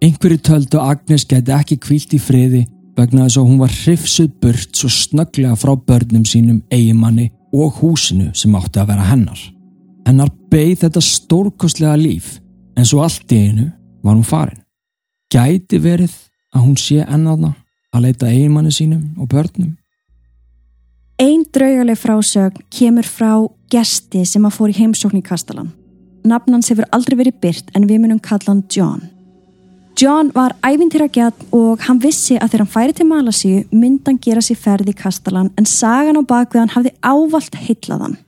Einhverju 0.00 0.40
töldu 0.48 0.81
Agnes 0.81 1.26
geti 1.29 1.53
ekki 1.53 1.76
kvílt 1.83 2.14
í 2.16 2.20
friði 2.22 2.62
vegna 2.96 3.26
þess 3.26 3.40
að 3.40 3.48
hún 3.50 3.61
var 3.61 3.74
hrifsuð 3.74 4.31
burt 4.42 4.76
svo 4.76 4.88
snögglega 4.92 5.57
frá 5.61 5.74
börnum 5.76 6.24
sínum, 6.24 6.62
eigimanni 6.72 7.31
og 7.53 7.81
húsinu 7.81 8.31
sem 8.35 8.55
átti 8.57 8.81
að 8.81 8.92
vera 8.92 9.09
hennar. 9.11 9.40
Hennar 10.07 10.31
beigð 10.50 10.87
þetta 10.87 11.03
stórkostlega 11.05 11.96
líf 12.00 12.38
en 12.76 12.88
svo 12.88 13.03
allt 13.05 13.33
í 13.33 13.42
einu 13.48 13.68
var 14.03 14.16
hún 14.16 14.26
farin. 14.26 14.62
Gæti 15.31 15.79
verið 15.83 16.14
að 16.55 16.64
hún 16.64 16.79
sé 16.81 17.05
ennáðna 17.05 17.53
að 17.94 18.07
leita 18.07 18.31
eigimanni 18.31 18.72
sínum 18.74 19.20
og 19.20 19.29
börnum. 19.31 19.76
Einn 21.20 21.42
draugaleg 21.52 21.98
frásögn 22.00 22.62
kemur 22.72 23.04
frá 23.04 23.35
gesti 23.68 24.22
sem 24.24 24.44
að 24.48 24.54
fór 24.56 24.70
í 24.72 24.76
heimsókn 24.78 25.18
í 25.18 25.26
Kastalan. 25.26 25.66
Nafnans 26.24 26.70
hefur 26.72 26.87
aldrei 26.96 27.18
verið 27.18 27.37
byrt 27.42 27.68
en 27.76 27.85
við 27.90 28.00
munum 28.00 28.22
kalla 28.24 28.54
hann 28.54 28.62
John. 28.72 29.02
John 30.00 30.30
var 30.33 30.54
ævintýragjart 30.64 31.44
og 31.52 31.85
hann 31.85 32.00
vissi 32.00 32.38
að 32.38 32.54
þegar 32.54 32.64
hann 32.64 32.72
færi 32.72 32.96
til 32.96 33.09
Malasíu 33.11 33.61
myndi 33.68 34.09
hann 34.09 34.22
gera 34.24 34.40
sér 34.40 34.62
ferð 34.64 34.94
í 34.94 34.96
Kastalan 34.96 35.52
en 35.61 35.68
sagan 35.68 36.16
á 36.16 36.24
bakveðan 36.24 36.72
hafði 36.78 36.96
ávalt 37.04 37.62
heitlað 37.68 38.09
hann. 38.09 38.18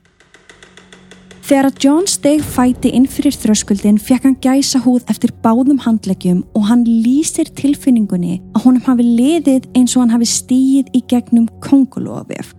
Þegar 1.41 1.73
að 1.73 1.81
John 1.81 2.05
steg 2.07 2.45
fæti 2.45 2.93
inn 2.93 3.09
fyrir 3.09 3.33
þröskuldin 3.33 3.97
fekk 3.97 4.29
hann 4.29 4.41
gæsa 4.43 4.85
húð 4.85 5.09
eftir 5.09 5.33
báðum 5.41 5.81
handleggjum 5.81 6.45
og 6.53 6.69
hann 6.69 6.85
lýsir 6.85 7.49
tilfinningunni 7.57 8.43
að 8.53 8.67
honum 8.67 8.85
hafi 8.85 9.13
liðið 9.17 9.71
eins 9.73 9.97
og 9.97 10.05
hann 10.05 10.19
hafi 10.19 10.29
stíið 10.29 10.93
í 10.93 11.01
gegnum 11.09 11.49
kongulóavef 11.65 12.53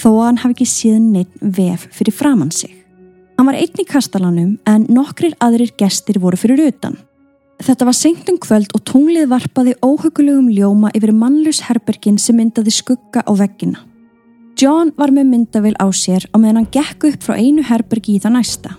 þó 0.00 0.08
að 0.14 0.26
hann 0.26 0.40
hafi 0.42 0.56
ekki 0.56 0.68
síðan 0.72 1.10
neitt 1.14 1.36
vef 1.40 1.86
fyrir 1.94 2.16
framann 2.16 2.52
sig. 2.54 2.72
Hann 3.36 3.48
var 3.48 3.56
einn 3.56 3.80
í 3.80 3.86
kastalanum 3.88 4.56
en 4.68 4.88
nokkrir 4.92 5.36
aðrir 5.40 5.72
gestir 5.80 6.20
voru 6.20 6.36
fyrir 6.40 6.60
utan. 6.66 6.98
Þetta 7.60 7.86
var 7.88 7.96
senkt 7.96 8.28
um 8.32 8.38
kvöld 8.40 8.72
og 8.76 8.82
tunglið 8.88 9.28
varpaði 9.28 9.74
óhugulegum 9.84 10.48
ljóma 10.52 10.90
yfir 10.96 11.12
mannlus 11.12 11.60
herbergin 11.66 12.18
sem 12.20 12.38
myndaði 12.40 12.72
skugga 12.72 13.20
á 13.24 13.32
veggina. 13.36 13.84
John 14.60 14.92
var 14.96 15.12
með 15.12 15.28
myndavil 15.30 15.74
á 15.76 15.88
sér 15.92 16.26
og 16.32 16.42
meðan 16.42 16.62
hann 16.62 16.72
gekk 16.72 17.06
upp 17.10 17.24
frá 17.24 17.36
einu 17.36 17.64
herbergi 17.64 18.16
í 18.16 18.20
það 18.20 18.36
næsta. 18.36 18.74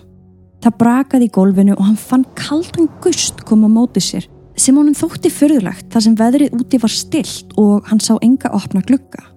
Það 0.62 0.78
brakaði 0.78 1.26
í 1.26 1.34
gólfinu 1.34 1.74
og 1.74 1.86
hann 1.88 1.98
fann 1.98 2.26
kaldan 2.38 2.90
gust 3.02 3.42
koma 3.46 3.70
á 3.70 3.74
móti 3.74 4.02
sér 4.02 4.28
sem 4.54 4.76
honum 4.78 4.94
þótti 4.94 5.30
fyrðulegt 5.32 5.88
þar 5.90 6.06
sem 6.06 6.16
veðrið 6.18 6.54
úti 6.58 6.78
var 6.82 6.92
stilt 6.94 7.54
og 7.58 7.88
hann 7.90 8.02
sá 8.02 8.14
enga 8.22 8.54
opna 8.54 8.82
glugga. 8.86 9.31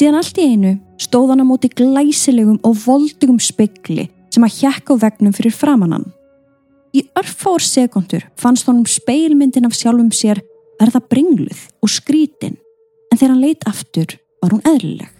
Síðan 0.00 0.16
allt 0.16 0.38
í 0.40 0.44
einu 0.48 0.70
stóð 0.96 1.34
hann 1.34 1.42
á 1.44 1.46
móti 1.50 1.68
glæsilegum 1.76 2.56
og 2.64 2.78
voldugum 2.86 3.36
spekli 3.36 4.06
sem 4.32 4.46
að 4.46 4.54
hjekka 4.62 4.96
á 4.96 5.02
vegnum 5.02 5.34
fyrir 5.36 5.52
framannan. 5.52 6.06
Í 6.96 7.02
örfár 7.20 7.60
sekundur 7.60 8.24
fannst 8.40 8.64
honum 8.64 8.88
speilmyndin 8.88 9.68
af 9.68 9.76
sjálfum 9.76 10.08
sér 10.08 10.40
verða 10.80 11.04
bringluð 11.04 11.66
og 11.84 11.92
skrítin 11.92 12.56
en 12.56 13.20
þegar 13.20 13.34
hann 13.34 13.44
leitt 13.44 13.68
aftur 13.68 14.16
var 14.40 14.56
hún 14.56 14.64
eðlileg. 14.72 15.12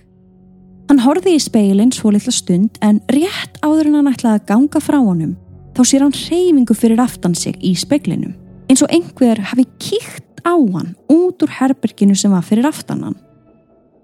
Hann 0.88 1.05
horfi 1.05 1.37
í 1.37 1.45
speilin 1.45 1.93
svo 1.93 2.16
litla 2.16 2.33
stund 2.33 2.81
en 2.81 3.05
rétt 3.12 3.61
áður 3.61 3.93
en 3.93 4.01
hann 4.01 4.12
ætlaði 4.14 4.40
að 4.40 4.49
ganga 4.49 4.81
frá 4.81 5.03
honum 5.05 5.37
þá 5.77 5.85
sér 5.85 6.09
hann 6.09 6.21
reyfingu 6.25 6.73
fyrir 6.73 7.05
aftan 7.05 7.37
sig 7.37 7.61
í 7.61 7.77
speiklinum 7.77 8.33
eins 8.73 8.81
og 8.81 8.88
einhver 8.88 9.45
hafi 9.53 9.69
kíkt 9.77 10.40
á 10.40 10.57
hann 10.57 10.95
út 11.12 11.45
úr 11.45 11.59
herberginu 11.61 12.16
sem 12.16 12.33
var 12.33 12.49
fyrir 12.49 12.73
aftan 12.73 13.11
hann. 13.11 13.27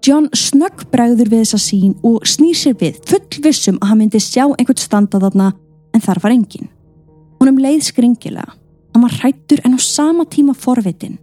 John 0.07 0.29
snögg 0.31 0.85
bregður 0.87 1.27
við 1.33 1.41
þessa 1.41 1.57
sín 1.59 1.95
og 2.07 2.23
snýr 2.29 2.55
sér 2.55 2.75
við 2.79 2.99
fullvissum 3.09 3.79
að 3.81 3.89
hann 3.91 3.99
myndi 3.99 4.21
sjá 4.23 4.45
einhvert 4.45 4.79
standa 4.79 5.19
þarna 5.19 5.49
en 5.91 6.03
þar 6.05 6.21
var 6.23 6.35
engin. 6.35 6.69
Honum 7.41 7.59
leið 7.59 7.89
skringilega. 7.89 8.53
Hann 8.95 9.03
var 9.03 9.17
hrættur 9.19 9.59
en 9.67 9.75
á 9.75 9.79
sama 9.83 10.23
tíma 10.23 10.55
forvitin. 10.55 11.17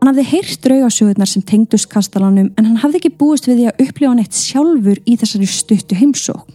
Hann 0.00 0.08
hafði 0.08 0.24
heyrt 0.30 0.64
draugasögurnar 0.64 1.28
sem 1.28 1.44
tengdust 1.44 1.90
kastalanum 1.92 2.48
en 2.56 2.70
hann 2.70 2.80
hafði 2.80 3.02
ekki 3.02 3.12
búist 3.20 3.50
við 3.50 3.60
því 3.60 3.68
að 3.68 3.84
upplifa 3.84 4.14
hann 4.14 4.24
eitt 4.24 4.40
sjálfur 4.40 5.04
í 5.04 5.18
þessari 5.20 5.52
stuttu 5.52 6.00
heimsók. 6.00 6.48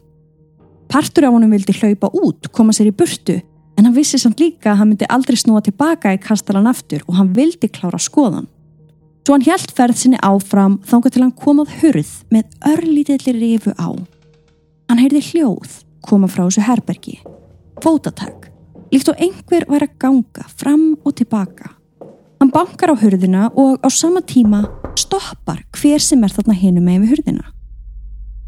Partur 0.90 1.30
af 1.30 1.38
honum 1.38 1.54
vildi 1.54 1.78
hlaupa 1.78 2.10
út, 2.10 2.50
koma 2.50 2.74
sér 2.74 2.90
í 2.90 2.96
burtu 2.96 3.38
en 3.78 3.86
hann 3.86 3.94
vissi 3.94 4.18
samt 4.18 4.42
líka 4.42 4.74
að 4.74 4.82
hann 4.82 4.96
myndi 4.96 5.13
aldrei 5.13 5.38
snúa 5.38 5.62
tilbaka 5.62 6.16
í 6.16 6.24
kastalan 6.26 6.72
aftur 6.72 7.06
og 7.06 7.20
hann 7.20 7.36
vildi 7.38 7.70
klára 7.70 8.02
skoðan. 8.02 8.50
Svo 9.28 9.36
hann 9.36 9.44
hjælt 9.44 9.74
ferð 9.76 9.98
sinni 10.00 10.20
áfram 10.24 10.78
þángu 10.88 11.10
til 11.12 11.22
hann 11.26 11.34
komað 11.36 11.72
hurð 11.82 12.12
með 12.32 12.46
örlítillir 12.70 13.36
rifu 13.36 13.74
á. 13.76 13.92
Hann 14.88 15.02
heyrði 15.04 15.20
hljóð 15.26 15.74
koma 16.08 16.30
frá 16.32 16.46
þessu 16.46 16.63
herbergi. 16.63 17.18
Fótatak, 17.84 18.48
líkt 18.88 19.12
og 19.12 19.20
einhver 19.20 19.66
væri 19.68 19.90
að 19.90 19.98
ganga 20.00 20.48
fram 20.48 20.86
og 21.04 21.18
tilbaka. 21.20 21.74
Hann 22.40 22.54
bankar 22.56 22.96
á 22.96 23.02
hurðina 23.04 23.50
og 23.52 23.84
á 23.84 23.92
sama 23.92 24.24
tíma 24.24 24.63
stoppar 24.96 25.60
hver 25.76 26.00
sem 26.00 26.24
er 26.24 26.32
þarna 26.32 26.56
hinum 26.63 26.88
með 26.88 27.04
við 27.04 27.18
hurðina. 27.18 27.46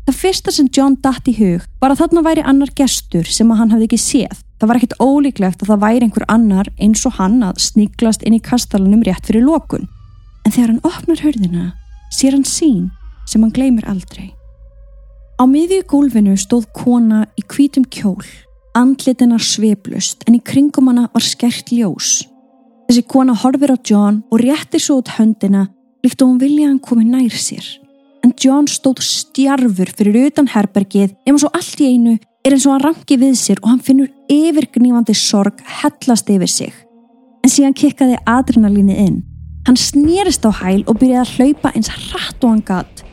Það 0.07 0.19
fyrsta 0.23 0.55
sem 0.55 0.71
John 0.71 0.95
datt 1.03 1.27
í 1.27 1.35
hug 1.43 1.67
var 1.83 1.91
að 1.91 2.05
þarna 2.05 2.27
væri 2.31 2.47
annar 2.47 2.71
gestur 2.71 3.27
sem 3.27 3.51
að 3.51 3.65
hann 3.65 3.75
hafði 3.75 3.91
ekki 3.91 4.03
séð. 4.07 4.41
Það 4.63 4.71
var 4.71 4.79
ekkit 4.79 4.99
ólíklegt 5.03 5.59
að 5.59 5.75
það 5.75 5.85
væri 5.89 6.07
einhver 6.07 6.31
annar 6.31 6.75
eins 6.79 7.03
og 7.03 7.19
hann 7.19 7.41
að 7.43 7.65
sníklast 7.67 8.23
inn 8.23 8.39
í 8.39 8.45
kastalanum 8.47 9.03
rétt 9.03 9.27
fyrir 9.27 9.43
lókun. 9.43 9.89
En 10.49 10.53
þegar 10.55 10.71
hann 10.71 10.87
opnar 10.87 11.19
hörðina 11.21 11.63
sér 12.09 12.33
hann 12.33 12.45
sín 12.49 12.87
sem 13.29 13.43
hann 13.43 13.51
gleymir 13.53 13.85
aldrei. 13.85 14.31
Á 15.37 15.45
miðju 15.45 15.83
gólfinu 15.91 16.33
stóð 16.41 16.65
kona 16.73 17.19
í 17.37 17.43
hvítum 17.45 17.85
kjól, 17.85 18.25
andlitina 18.73 19.37
sveplust 19.37 20.25
en 20.25 20.39
í 20.39 20.41
kringum 20.41 20.89
hana 20.89 21.05
var 21.13 21.21
skert 21.21 21.69
ljós. 21.69 22.23
Þessi 22.89 23.05
kona 23.13 23.37
horfir 23.37 23.75
á 23.75 23.77
John 23.77 24.23
og 24.33 24.41
réttir 24.41 24.81
svo 24.81 25.03
út 25.03 25.13
höndina 25.19 25.67
líkt 26.01 26.25
og 26.25 26.33
hún 26.33 26.41
vilja 26.41 26.71
hann 26.71 26.81
komi 26.81 27.05
nær 27.05 27.37
sér. 27.37 27.69
En 28.25 28.33
John 28.33 28.65
stóð 28.65 29.05
stjarfur 29.05 29.93
fyrir 29.93 30.31
utan 30.31 30.49
herbergið 30.49 31.13
nema 31.29 31.45
svo 31.45 31.53
allt 31.53 31.77
í 31.77 31.93
einu 31.93 32.17
er 32.17 32.57
eins 32.57 32.65
og 32.65 32.73
hann 32.73 32.87
rangi 32.89 33.21
við 33.21 33.37
sér 33.37 33.61
og 33.61 33.75
hann 33.75 33.85
finnur 33.85 34.09
yfirgnífandi 34.33 35.13
sorg 35.13 35.61
hellast 35.83 36.33
yfir 36.33 36.57
sig. 36.57 36.73
En 37.45 37.53
síðan 37.53 37.77
kikkaði 37.77 38.17
adrenalíni 38.25 38.97
inn. 39.05 39.19
Hann 39.67 39.77
snýrist 39.77 40.45
á 40.47 40.51
hæl 40.61 40.83
og 40.87 40.99
byrjaði 41.01 41.21
að 41.25 41.33
hlaupa 41.35 41.71
eins 41.75 41.91
hratt 41.91 42.43
og 42.43 42.53
hann 42.53 42.65
gatt. 42.65 43.03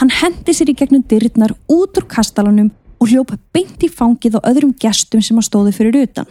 Hann 0.00 0.12
hendi 0.12 0.54
sér 0.54 0.72
í 0.72 0.76
gegnum 0.78 1.04
dyrrnar 1.08 1.54
út 1.70 1.98
úr 1.98 2.06
kastalanum 2.10 2.70
og 3.00 3.10
hljópa 3.10 3.38
beint 3.54 3.82
í 3.84 3.90
fangið 3.90 4.38
og 4.38 4.48
öðrum 4.50 4.74
gestum 4.80 5.22
sem 5.22 5.38
hann 5.38 5.46
stóði 5.46 5.74
fyrir 5.76 6.00
utan. 6.04 6.28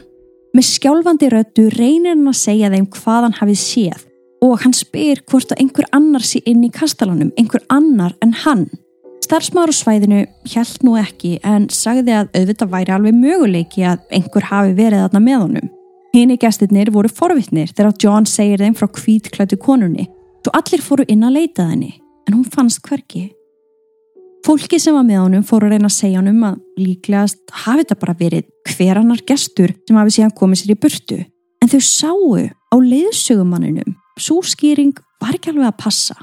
Með 0.53 0.69
skjálfandi 0.69 1.29
röttu 1.33 1.67
reynir 1.73 2.13
hann 2.13 2.29
að 2.29 2.41
segja 2.41 2.71
þeim 2.73 2.89
hvað 2.93 3.27
hann 3.27 3.38
hafið 3.39 3.62
séð 3.63 4.07
og 4.43 4.57
hann 4.63 4.75
spyr 4.75 5.21
hvort 5.31 5.53
að 5.53 5.62
einhver 5.63 5.88
annar 5.95 6.25
sé 6.27 6.41
inn 6.49 6.65
í 6.67 6.71
kastalanum, 6.73 7.31
einhver 7.39 7.63
annar 7.71 8.15
en 8.21 8.33
hann. 8.43 8.65
Starfsmaður 9.23 9.71
á 9.71 9.75
svæðinu 9.77 10.19
hjælt 10.51 10.83
nú 10.83 10.97
ekki 10.99 11.38
en 11.47 11.69
sagði 11.71 12.17
að 12.17 12.33
auðvitað 12.36 12.73
væri 12.73 12.93
alveg 12.93 13.15
möguleiki 13.15 13.86
að 13.88 14.03
einhver 14.12 14.49
hafi 14.49 14.75
verið 14.75 15.05
þarna 15.05 15.23
með 15.23 15.39
honum. 15.45 15.71
Hini 16.13 16.36
gestirnir 16.38 16.91
voru 16.93 17.10
forvittnir 17.10 17.71
þegar 17.73 17.95
John 17.97 18.28
segir 18.30 18.62
þeim 18.62 18.76
frá 18.78 18.86
kvítklætu 18.86 19.58
konunni. 19.58 20.06
Svo 20.45 20.52
allir 20.54 20.84
fóru 20.86 21.06
inn 21.10 21.26
að 21.26 21.39
leita 21.39 21.65
þenni 21.65 21.89
en 22.28 22.36
hún 22.36 22.45
fannst 22.54 22.84
hverki. 22.86 23.32
Fólki 24.45 24.78
sem 24.78 24.93
var 24.93 25.08
með 25.08 25.23
honum 25.23 25.45
fóru 25.47 25.65
að 25.65 25.73
reyna 25.73 25.89
að 25.89 25.95
segja 25.95 26.19
honum 26.19 26.45
að 26.45 26.60
líklegast 26.78 27.56
hafi 27.63 27.82
þetta 27.82 27.97
bara 28.04 28.15
verið 28.19 28.45
hver 28.76 28.99
annar 29.02 29.23
gestur 29.26 29.73
sem 29.88 29.97
hafi 29.97 30.13
síðan 30.17 30.36
komið 30.38 30.62
sér 30.62 30.76
í 30.76 30.78
burtu. 30.86 31.19
En 31.63 31.71
þau 31.71 31.82
sáu 31.88 32.38
á 32.38 32.76
leiðsögumanninum 32.78 33.97
svo 34.19 34.41
skýring 34.45 34.93
var 35.23 35.34
ekki 35.34 35.49
alveg 35.49 35.71
að 35.71 35.80
passa. 35.82 36.17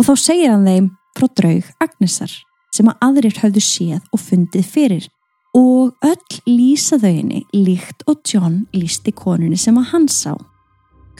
Og 0.00 0.08
þá 0.08 0.14
segir 0.22 0.54
hann 0.54 0.64
þeim 0.64 0.88
frá 1.18 1.28
draug 1.36 1.68
Agnesar 1.84 2.32
sem 2.72 2.88
að 2.88 3.04
aðrir 3.10 3.42
höfðu 3.42 3.66
séð 3.66 4.00
og 4.08 4.24
fundið 4.24 4.72
fyrir 4.72 5.10
og 5.56 5.92
öll 6.04 6.38
lýsa 6.48 6.98
þau 7.00 7.12
henni 7.12 7.42
líkt 7.52 8.06
og 8.08 8.22
John 8.28 8.62
lísti 8.76 9.12
konunni 9.12 9.58
sem 9.60 9.76
að 9.80 9.90
hann 9.92 10.08
sá. 10.08 10.34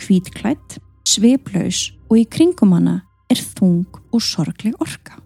Kvítklætt, 0.01 0.79
sveiplaus 1.09 1.91
og 2.09 2.21
í 2.21 2.25
kringum 2.29 2.73
hana 2.77 3.03
er 3.33 3.41
þung 3.41 4.01
og 4.13 4.25
sorgleg 4.25 4.77
orka. 4.81 5.19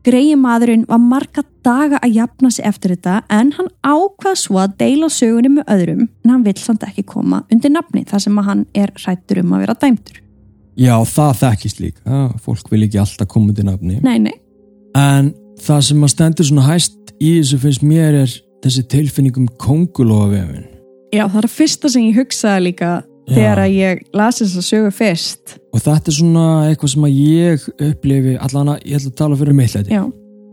Greiði 0.00 0.36
maðurinn 0.40 0.86
var 0.88 1.00
marga 1.04 1.42
daga 1.64 1.98
að 2.00 2.14
jafna 2.16 2.48
sig 2.50 2.64
eftir 2.64 2.94
þetta 2.94 3.18
en 3.36 3.50
hann 3.58 3.68
ákvað 3.84 4.38
svo 4.40 4.56
að 4.62 4.78
deila 4.80 5.10
sögunni 5.12 5.50
með 5.52 5.68
öðrum 5.74 6.06
en 6.08 6.32
hann 6.32 6.46
vill 6.46 6.56
samt 6.56 6.86
ekki 6.86 7.04
koma 7.04 7.42
undir 7.52 7.74
nafni 7.74 8.06
þar 8.08 8.24
sem 8.24 8.40
að 8.40 8.48
hann 8.48 8.62
er 8.72 8.94
hrættur 8.96 9.42
um 9.42 9.52
að 9.52 9.66
vera 9.66 9.76
dæmtur. 9.82 10.22
Já, 10.80 10.94
það 11.04 11.34
þekkist 11.42 11.82
líka. 11.84 12.20
Fólk 12.40 12.70
vil 12.72 12.86
ekki 12.86 13.02
alltaf 13.02 13.28
koma 13.28 13.52
undir 13.52 13.68
nafni. 13.68 13.98
Nei, 14.00 14.16
nei. 14.24 14.38
En 14.96 15.34
það 15.60 15.84
sem 15.88 16.04
að 16.06 16.12
stendur 16.14 16.48
svona 16.48 16.66
hæst 16.68 17.14
í 17.20 17.34
þessu 17.38 17.60
finnst 17.64 17.84
mér 17.86 18.18
er 18.24 18.34
þessi 18.64 18.84
tilfinningum 18.92 19.48
kongulófavefin. 19.60 20.66
Já, 21.10 21.24
það 21.26 21.38
er 21.42 21.48
að 21.48 21.56
fyrsta 21.56 21.90
sem 21.90 22.06
ég 22.06 22.20
hugsaði 22.20 22.66
líka 22.68 22.90
Já. 23.00 23.34
þegar 23.34 23.62
að 23.64 23.76
ég 23.76 24.02
lasi 24.16 24.44
þess 24.44 24.60
að 24.60 24.68
sögu 24.68 24.94
fyrst. 24.94 25.58
Og 25.74 25.84
þetta 25.84 26.10
er 26.10 26.16
svona 26.16 26.46
eitthvað 26.68 26.94
sem 26.94 27.06
að 27.06 27.20
ég 27.20 27.68
upplifi, 27.90 28.34
allan 28.46 28.74
að 28.74 28.82
ég 28.84 29.00
ætla 29.00 29.12
að 29.12 29.20
tala 29.20 29.38
fyrir 29.40 29.58
mig. 29.58 29.78
Já. 29.90 30.04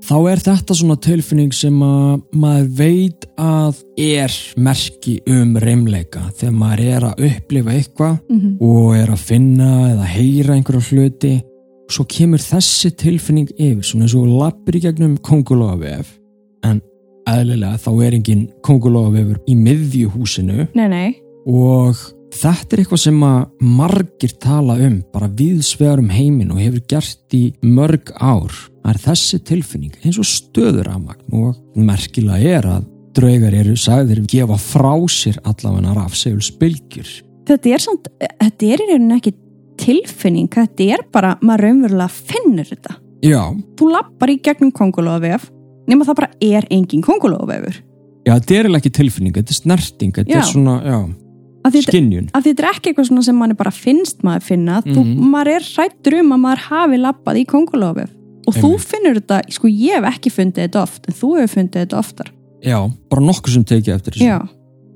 Þá 0.08 0.18
er 0.32 0.40
þetta 0.40 0.76
svona 0.78 0.96
tilfinning 1.04 1.54
sem 1.56 1.80
að 1.84 2.22
maður 2.40 2.68
veit 2.78 3.26
að 3.42 3.80
er 4.00 4.36
merki 4.56 5.18
um 5.28 5.58
reymleika 5.60 6.22
þegar 6.38 6.54
maður 6.62 6.84
er 6.94 7.08
að 7.10 7.24
upplifa 7.28 7.74
eitthvað 7.74 8.14
mm 8.30 8.40
-hmm. 8.40 8.54
og 8.62 8.96
er 8.96 9.12
að 9.12 9.26
finna 9.32 9.72
eða 9.90 10.08
heyra 10.14 10.56
einhverja 10.56 10.88
hluti 10.92 11.34
svo 11.92 12.06
kemur 12.10 12.42
þessi 12.44 12.92
tilfinning 13.00 13.50
yfir 13.56 13.86
svona 13.86 14.08
eins 14.08 14.16
og 14.18 14.28
lappir 14.32 14.78
í 14.80 14.84
gegnum 14.84 15.16
kongulóavef 15.24 16.12
en 16.68 16.82
eðlilega 17.28 17.80
þá 17.84 17.90
er 18.08 18.18
engin 18.18 18.46
kongulóavefur 18.66 19.42
í 19.48 19.56
miðjuhúsinu. 19.60 20.70
Nei, 20.78 20.88
nei. 20.92 21.10
og 21.48 22.00
þetta 22.38 22.76
er 22.76 22.82
eitthvað 22.84 23.04
sem 23.04 23.22
að 23.24 23.70
margir 23.78 24.36
tala 24.44 24.78
um 24.84 25.00
bara 25.14 25.30
viðsvegarum 25.40 26.12
heimin 26.12 26.52
og 26.56 26.62
hefur 26.64 26.84
gert 26.96 27.38
í 27.38 27.46
mörg 27.64 28.12
ár. 28.20 28.52
Það 28.84 28.94
er 28.94 29.02
þessi 29.04 29.40
tilfinning 29.48 29.96
eins 30.04 30.20
og 30.20 30.28
stöður 30.28 30.92
afmagn 30.94 31.36
og 31.36 31.56
merkilega 31.76 32.58
er 32.60 32.70
að 32.78 32.92
draugar 33.18 33.56
eru 33.58 33.76
sagðir 33.80 34.22
gefa 34.30 34.60
frá 34.62 34.94
sér 35.10 35.40
allavega 35.48 35.96
rafsegulsbylgjur 35.98 37.16
Þetta 37.48 37.72
er 37.72 37.84
samt, 37.84 38.10
þetta 38.20 38.68
er 38.68 38.82
í 38.84 38.88
rauninu 38.92 39.18
ekki 39.18 39.32
tilfinning, 39.82 40.50
þetta 40.54 40.90
er 40.98 41.06
bara 41.14 41.36
maður 41.42 41.68
raunverulega 41.68 42.10
finnur 42.32 42.68
þetta. 42.70 42.98
Já. 43.26 43.42
þú 43.80 43.92
lappar 43.96 44.32
í 44.32 44.40
gegnum 44.46 44.74
kongulóðavef 44.76 45.48
nema 45.90 46.06
það 46.06 46.20
bara 46.20 46.34
er 46.44 46.68
engin 46.74 47.06
kongulóðavefur 47.06 47.80
Já, 48.28 48.34
þetta 48.36 48.58
er 48.60 48.70
ekki 48.78 48.92
tilfinning, 48.92 49.34
þetta 49.38 49.54
er 49.54 49.58
snerting 49.58 50.14
þetta 50.14 50.36
já. 50.36 50.42
er 50.42 50.50
svona, 50.52 50.76
já, 50.84 50.98
skinnjun 51.88 52.28
að 52.36 52.50
þetta 52.50 52.64
er 52.64 52.70
ekki 52.74 52.92
eitthvað 52.92 53.24
sem 53.26 53.40
manni 53.40 53.58
bara 53.58 53.74
finnst 53.74 54.22
maður 54.28 54.46
finna, 54.52 54.82
þú, 54.86 55.00
mhm. 55.00 55.32
maður 55.34 55.54
er 55.56 55.72
rættur 55.80 56.20
um 56.20 56.36
að 56.36 56.44
maður 56.44 56.64
hafi 56.68 57.02
lappað 57.02 57.42
í 57.42 57.48
kongulóðavef 57.50 58.14
og 58.48 58.56
þú 58.56 58.74
finnur 58.80 59.20
þetta, 59.20 59.42
sko 59.52 59.70
ég 59.72 59.98
hef 59.98 60.10
ekki 60.14 60.32
fundið 60.32 60.68
þetta 60.68 60.84
oft 60.84 61.08
en 61.10 61.18
þú 61.18 61.32
hefur 61.36 61.54
fundið 61.58 61.84
þetta 61.84 61.98
oftar. 62.00 62.30
Já, 62.64 62.78
bara 63.12 63.24
nokkuð 63.28 63.58
sem 63.58 63.66
tekið 63.68 63.96
eftir 63.98 64.16
þessu. 64.16 64.28
Já, 64.30 64.38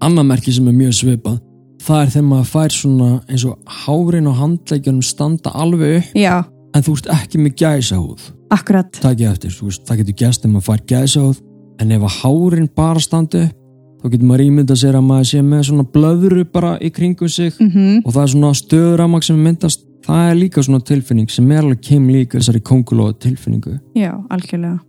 Annað 0.02 0.30
merki 0.32 0.54
sem 0.56 0.70
er 0.72 0.74
mjög 0.74 0.96
svipað, 0.98 1.36
það 1.82 2.02
er 2.02 2.12
þegar 2.16 2.28
maður 2.30 2.50
fær 2.52 2.76
svona 2.76 3.10
eins 3.28 3.46
og 3.50 3.78
hárin 3.86 4.30
og 4.30 4.38
handleikjunum 4.40 5.06
standa 5.06 5.54
alveg 5.64 5.98
upp 6.02 6.20
já, 6.20 6.36
en 6.76 6.86
þú 6.86 6.98
ert 6.98 7.10
ekki 7.16 7.42
með 7.42 7.56
gæsahúð. 7.62 8.28
akkurat. 8.52 8.92
Takið 9.02 9.32
eftir, 9.32 9.56
þú 9.56 9.70
veist, 9.70 9.88
það 9.88 10.02
getur 10.02 10.20
gæst 10.22 10.46
ef 10.46 10.52
maður 10.52 10.68
fær 10.70 10.86
gæsahúð 10.92 11.42
en 11.82 11.96
ef 11.96 12.06
að 12.08 12.18
hárin 12.22 12.70
bara 12.76 13.04
standa 13.04 13.46
upp 13.48 13.58
þá 14.02 14.10
getur 14.10 14.28
maður 14.28 14.46
ímyndað 14.48 14.82
sér 14.82 14.98
að 14.98 15.08
maður 15.08 15.30
sé 15.30 15.42
með 15.46 15.64
svona 15.70 15.88
blöðru 15.96 16.46
bara 16.50 16.76
í 16.82 16.92
kringum 16.94 17.30
sig 17.30 17.58
mm 17.60 18.02
og 18.06 18.14
það 18.14 18.22
er 18.24 18.32
svona 18.36 18.54
stöðuramag 18.58 19.26
sem 19.28 19.42
myndast. 19.42 19.88
Það 20.02 20.30
er 20.32 20.38
líka 20.40 20.64
svona 20.66 20.82
tilfinning 20.82 21.30
sem 21.30 21.52
er 21.54 21.62
alveg 21.62 21.84
kem 21.86 22.08
líka 22.10 22.40
þessari 22.40 22.64
kongulóða 22.66 23.20
tilfinningu 23.22 23.76
Já, 23.94 24.16
algjörlega 24.34 24.80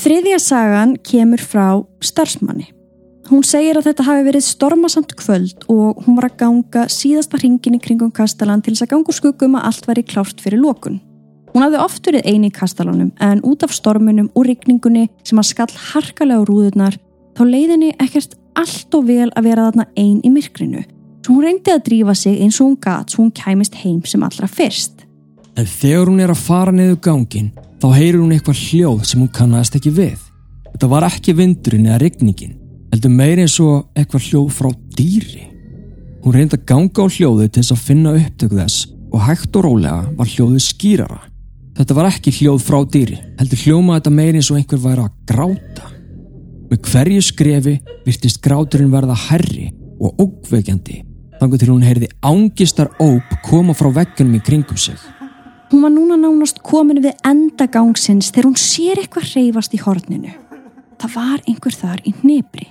Þriðja 0.00 0.38
sagan 0.40 0.92
kemur 1.04 1.42
frá 1.44 1.64
starfsmanni. 2.00 2.70
Hún 3.28 3.42
segir 3.44 3.76
að 3.76 3.90
þetta 3.90 4.06
hafi 4.06 4.22
verið 4.30 4.44
stormasamt 4.46 5.10
kvöld 5.18 5.66
og 5.68 5.98
hún 6.06 6.16
var 6.16 6.30
að 6.30 6.38
ganga 6.40 6.84
síðasta 6.88 7.36
hringin 7.36 7.76
í 7.76 7.80
kringum 7.84 8.12
kastalan 8.16 8.62
til 8.64 8.72
þess 8.72 8.86
að 8.86 8.90
ganga 8.94 9.12
úr 9.12 9.18
skuggum 9.18 9.58
að 9.58 9.66
allt 9.68 9.88
væri 9.90 10.04
klárt 10.08 10.40
fyrir 10.40 10.62
lokun. 10.62 10.96
Hún 11.52 11.66
hafði 11.66 11.82
oft 11.84 12.08
verið 12.08 12.30
eini 12.30 12.48
í 12.48 12.54
kastalanum 12.56 13.10
en 13.20 13.44
út 13.44 13.66
af 13.66 13.74
stormunum 13.76 14.30
og 14.32 14.48
rigningunni 14.48 15.04
sem 15.20 15.42
að 15.42 15.50
skall 15.50 15.76
harkalega 15.90 16.40
á 16.40 16.48
rúðurnar 16.48 16.96
þá 17.36 17.44
leiðinni 17.44 17.92
ekkert 18.00 18.38
allt 18.56 18.96
og 18.96 19.04
vel 19.10 19.28
að 19.28 19.50
vera 19.50 19.68
þarna 19.68 19.88
ein 20.00 20.24
í 20.24 20.32
myrkrinu. 20.32 20.86
Svo 21.20 21.36
hún 21.36 21.44
reyndi 21.44 21.76
að 21.76 21.84
drífa 21.90 22.16
sig 22.16 22.40
eins 22.40 22.56
og 22.56 22.70
hún 22.70 22.80
gat 22.80 23.12
svo 23.12 23.26
hún 23.26 23.36
kæmist 23.36 23.76
heim 23.84 24.00
sem 24.08 24.24
allra 24.24 24.48
fyrst. 24.48 25.04
en 25.60 25.66
þegar 25.66 26.08
hún 26.08 26.22
er 26.22 26.32
að 26.32 26.40
fara 26.40 26.72
niður 26.74 27.00
gangin 27.04 27.50
þá 27.80 27.86
heyrir 27.96 28.20
hún 28.20 28.34
eitthvað 28.34 28.60
hljóð 28.60 29.04
sem 29.08 29.20
hún 29.22 29.30
kannast 29.32 29.76
ekki 29.78 29.92
við. 29.96 30.18
Þetta 30.70 30.90
var 30.90 31.06
ekki 31.08 31.34
vindurinn 31.36 31.88
eða 31.88 32.00
rigningin 32.04 32.56
heldur 32.90 33.12
meiri 33.14 33.44
eins 33.46 33.56
og 33.62 33.88
eitthvað 33.98 34.26
hljóð 34.26 34.48
frá 34.54 34.70
dýri. 34.98 35.44
Hún 36.24 36.34
reyndi 36.36 36.58
að 36.58 36.66
ganga 36.68 37.06
á 37.06 37.08
hljóðu 37.08 37.46
til 37.48 37.62
þess 37.62 37.74
að 37.74 37.84
finna 37.86 38.14
upptöku 38.18 38.58
þess 38.58 38.88
og 39.10 39.22
hægt 39.26 39.56
og 39.58 39.66
rólega 39.66 40.00
var 40.18 40.30
hljóðu 40.30 40.62
skýrara. 40.62 41.20
Þetta 41.78 41.96
var 41.96 42.10
ekki 42.10 42.34
hljóð 42.40 42.64
frá 42.66 42.80
dýri 42.84 43.20
heldur 43.38 43.62
hljóma 43.64 43.98
þetta 43.98 44.14
meiri 44.16 44.42
eins 44.42 44.50
og 44.52 44.58
einhver 44.60 44.82
væri 44.82 45.06
að 45.06 45.14
gráta. 45.30 45.92
Með 46.70 46.82
hverju 46.90 47.22
skrefi 47.26 47.78
virtist 48.04 48.42
gráturinn 48.44 48.92
verða 48.92 49.16
herri 49.28 49.70
og 50.00 50.20
ógveikjandi 50.20 51.00
þannig 51.40 51.62
til 51.62 51.70
hún 51.72 51.86
heyrði 51.86 52.10
ángistar 52.20 52.92
óp 53.00 53.40
koma 53.46 53.74
frá 53.74 53.88
veggunum 53.96 54.36
í 54.36 54.44
kringum 54.44 54.78
sig 54.78 54.98
Hún 55.70 55.82
var 55.82 55.92
núna 55.94 56.16
nánast 56.18 56.58
komin 56.66 56.98
við 56.98 57.14
enda 57.22 57.68
gangsins 57.70 58.32
þegar 58.34 58.48
hún 58.48 58.58
sér 58.58 58.98
eitthvað 58.98 59.28
hreyfast 59.30 59.74
í 59.76 59.78
horninu. 59.78 60.32
Það 60.98 61.12
var 61.14 61.44
einhver 61.46 61.76
þar 61.78 62.00
í 62.02 62.12
hnebri. 62.18 62.66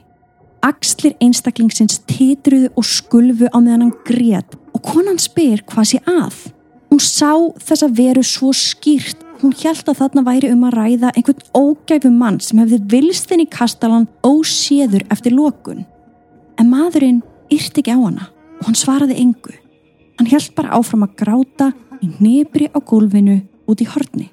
Axlir 0.67 1.15
einstaklingsins 1.23 2.01
titruðu 2.09 2.73
og 2.75 2.83
skulfu 2.83 3.47
á 3.47 3.57
meðan 3.63 3.85
hann 3.85 3.95
grét 4.03 4.57
og 4.75 4.83
konan 4.83 5.21
spyr 5.21 5.63
hvað 5.71 5.93
sé 5.93 6.01
að. 6.03 6.41
Hún 6.91 6.99
sá 6.99 7.31
þessa 7.63 7.87
veru 7.87 8.25
svo 8.27 8.51
skýrt. 8.51 9.23
Hún 9.39 9.55
held 9.55 9.87
að 9.87 10.01
þarna 10.01 10.27
væri 10.27 10.51
um 10.51 10.67
að 10.67 10.75
ræða 10.81 11.15
einhvern 11.15 11.45
ógæfu 11.55 12.11
mann 12.11 12.43
sem 12.43 12.59
hefði 12.59 12.83
vilstinn 12.91 13.45
í 13.45 13.47
kastalan 13.47 14.09
óséður 14.27 15.07
eftir 15.07 15.39
lokun. 15.39 15.85
En 16.59 16.67
maðurinn 16.67 17.23
yrti 17.47 17.79
ekki 17.79 17.95
á 17.95 17.99
hana 18.03 18.27
og 18.59 18.67
hann 18.67 18.75
svaraði 18.75 19.21
engu. 19.23 19.55
Hann 20.19 20.27
held 20.27 20.51
bara 20.57 20.75
áfram 20.75 21.07
að 21.07 21.15
gráta 21.21 21.71
í 22.03 22.09
nefri 22.19 22.69
á 22.71 22.79
gólfinu 22.79 23.39
út 23.69 23.81
í 23.83 23.87
horni. 23.89 24.29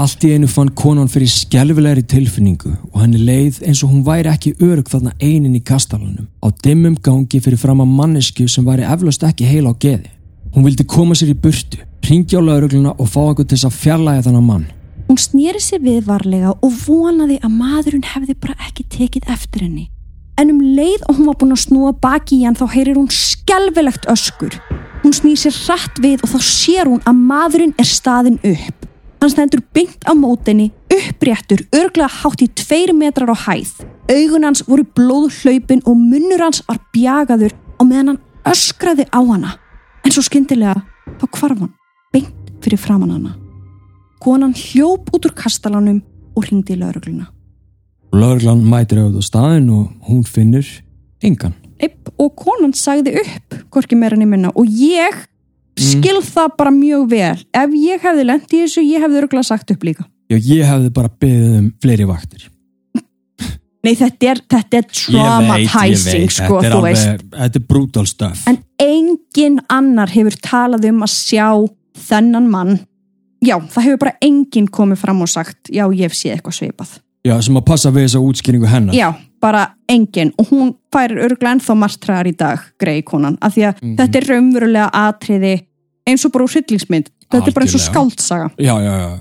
Allt 0.00 0.24
í 0.24 0.30
einu 0.32 0.48
fann 0.48 0.70
konan 0.72 1.10
fyrir 1.12 1.28
skelvilegri 1.28 2.02
tilfinningu 2.08 2.70
og 2.72 3.02
henni 3.02 3.20
leið 3.20 3.58
eins 3.68 3.82
og 3.84 3.90
hún 3.92 4.04
væri 4.06 4.30
ekki 4.32 4.54
örug 4.64 4.88
þarna 4.88 5.12
einin 5.20 5.58
í 5.58 5.60
kastalanum 5.60 6.30
á 6.40 6.48
dimmum 6.64 6.96
gangi 7.04 7.40
fyrir 7.44 7.60
fram 7.60 7.82
að 7.84 7.92
mannesku 7.98 8.46
sem 8.48 8.64
væri 8.64 8.86
eflaust 8.88 9.26
ekki 9.28 9.48
heila 9.50 9.74
á 9.76 9.80
geði. 9.84 10.08
Hún 10.54 10.64
vildi 10.64 10.86
koma 10.88 11.14
sér 11.14 11.34
í 11.34 11.36
burtu, 11.36 11.78
ringja 12.08 12.40
á 12.40 12.42
laurugluna 12.42 12.96
og 12.96 13.12
fá 13.12 13.20
einhvern 13.26 13.46
til 13.46 13.58
þess 13.58 13.68
að 13.68 13.78
fjarlæga 13.82 14.24
þannig 14.26 14.46
mann. 14.48 14.66
Hún 15.10 15.20
snýri 15.20 15.60
sig 15.60 15.84
við 15.84 16.04
varlega 16.08 16.56
og 16.56 16.74
vonaði 16.86 17.36
að 17.44 17.56
maðurinn 17.60 18.08
hefði 18.14 18.36
bara 18.40 18.56
ekki 18.66 18.88
tekið 18.96 19.32
eftir 19.36 19.66
henni. 19.66 19.90
En 20.40 20.48
um 20.48 20.60
leið 20.64 21.02
og 21.10 21.18
hún 21.18 21.26
var 21.28 21.36
búin 21.36 21.52
að 21.52 21.64
snúa 21.66 21.90
baki 22.00 22.38
í 22.40 22.44
hann 22.46 22.56
þá 22.56 22.64
heyrir 22.72 22.96
hún 22.96 23.10
skelvilegt 23.12 24.06
öskur. 24.08 24.54
Hún 25.02 25.12
snýr 25.12 25.36
sér 25.36 25.56
hratt 25.66 25.98
við 26.00 26.22
og 26.24 26.30
þá 26.32 26.38
sér 26.46 26.88
hún 26.88 27.02
að 27.08 27.18
maðurinn 27.28 27.74
er 27.80 27.88
staðin 27.88 28.38
upp. 28.40 28.86
Hann 29.20 29.32
stendur 29.34 29.60
beint 29.76 30.06
á 30.08 30.16
mótinni, 30.16 30.70
uppréttur, 30.88 31.66
örglega 31.76 32.08
hátt 32.22 32.40
í 32.40 32.48
tveir 32.56 32.94
metrar 32.96 33.28
á 33.28 33.36
hæð. 33.36 33.82
Augun 34.08 34.46
hans 34.48 34.62
voru 34.64 34.86
blóðhlaupin 34.96 35.84
og 35.84 35.98
munnur 36.00 36.40
hans 36.40 36.62
var 36.68 36.80
bjagaður 36.94 37.52
og 37.76 37.90
meðan 37.90 38.14
hann 38.14 38.22
öskraði 38.48 39.04
á 39.12 39.20
hana. 39.20 39.58
En 40.06 40.14
svo 40.14 40.24
skyndilega 40.24 40.80
þá 41.20 41.26
kvarf 41.36 41.60
hann, 41.66 41.74
beint 42.16 42.48
fyrir 42.64 42.80
framann 42.80 43.12
hana. 43.12 43.34
Konan 44.24 44.56
hljóp 44.56 45.12
út 45.12 45.28
úr 45.28 45.36
kastalanum 45.36 46.00
og 46.32 46.48
ringdi 46.48 46.78
í 46.78 46.80
laurugluna. 46.80 47.28
Lauruglan 48.10 48.62
mætir 48.66 49.00
auðvitað 49.00 49.26
staðin 49.26 49.68
og 49.74 49.90
hún 50.08 50.22
finnur 50.26 50.66
engan. 51.22 51.54
Epp, 51.80 52.10
og 52.20 52.32
konan 52.36 52.72
sagði 52.76 53.20
upp 53.22 53.58
hvorki 53.72 53.96
meira 53.96 54.18
niður 54.18 54.32
minna 54.34 54.52
og 54.52 54.68
ég 54.68 55.16
skil 55.80 56.18
það 56.24 56.56
bara 56.58 56.72
mjög 56.74 57.06
vel 57.08 57.36
ef 57.56 57.76
ég 57.78 58.02
hefði 58.04 58.24
lent 58.28 58.52
í 58.52 58.64
þessu, 58.64 58.84
ég 58.84 59.04
hefði 59.04 59.22
örgulega 59.22 59.48
sagt 59.48 59.72
upp 59.72 59.86
líka 59.86 60.04
Já, 60.30 60.36
ég 60.38 60.66
hefði 60.68 60.90
bara 60.94 61.10
beðið 61.10 61.54
um 61.58 61.70
fleiri 61.82 62.04
vaktir. 62.06 62.44
Nei, 63.80 63.94
þetta 63.96 64.28
er, 64.28 64.40
þetta 64.52 64.78
er 64.78 64.88
traumatizing 64.92 66.30
sko, 66.30 66.60
þetta 66.60 66.68
er, 66.68 66.74
þú 66.74 66.80
veist 66.84 67.06
alveg, 67.08 67.22
þetta 67.38 67.58
er 67.58 67.64
brutal 67.72 68.04
stuff. 68.06 68.42
en 68.50 68.58
engin 68.84 69.56
annar 69.72 70.12
hefur 70.12 70.36
talað 70.44 70.84
um 70.90 71.00
að 71.06 71.14
sjá 71.14 71.46
þennan 72.10 72.50
mann 72.52 72.74
já, 73.40 73.56
það 73.72 73.86
hefur 73.86 74.02
bara 74.04 74.18
enginn 74.20 74.68
komið 74.68 75.00
fram 75.00 75.24
og 75.24 75.32
sagt 75.32 75.72
já, 75.72 75.86
ég 75.88 76.04
hef 76.04 76.18
séð 76.18 76.36
eitthvað 76.36 76.58
svipað 76.58 76.92
Já, 77.24 77.34
sem 77.44 77.56
að 77.60 77.64
passa 77.68 77.90
við 77.92 78.06
þessa 78.06 78.20
útskýringu 78.24 78.66
hennar. 78.70 78.94
já, 78.96 79.12
bara 79.40 79.66
enginn 79.88 80.32
og 80.38 80.46
hún 80.48 80.74
færir 80.92 81.18
örgulega 81.26 81.54
ennþá 81.56 81.74
martraðar 81.76 82.26
í 82.30 82.36
dag 82.36 82.58
grei 82.80 83.02
konan, 83.02 83.36
af 83.42 83.54
því 83.56 83.66
að 83.68 83.82
Mhm. 83.82 83.96
þetta 83.98 84.16
er 84.16 84.26
raunverulega 84.30 84.90
atriði 84.92 85.60
eins 86.08 86.24
og 86.24 86.32
bara 86.32 86.44
úr 86.44 86.50
hryllingsmynd 86.54 87.10
þetta 87.30 87.46
er 87.48 87.52
bara 87.52 87.66
eins 87.66 87.74
og 87.74 87.80
skáldsaga 87.80 88.50
Já, 88.58 88.74
já, 88.80 88.94
já. 89.00 89.18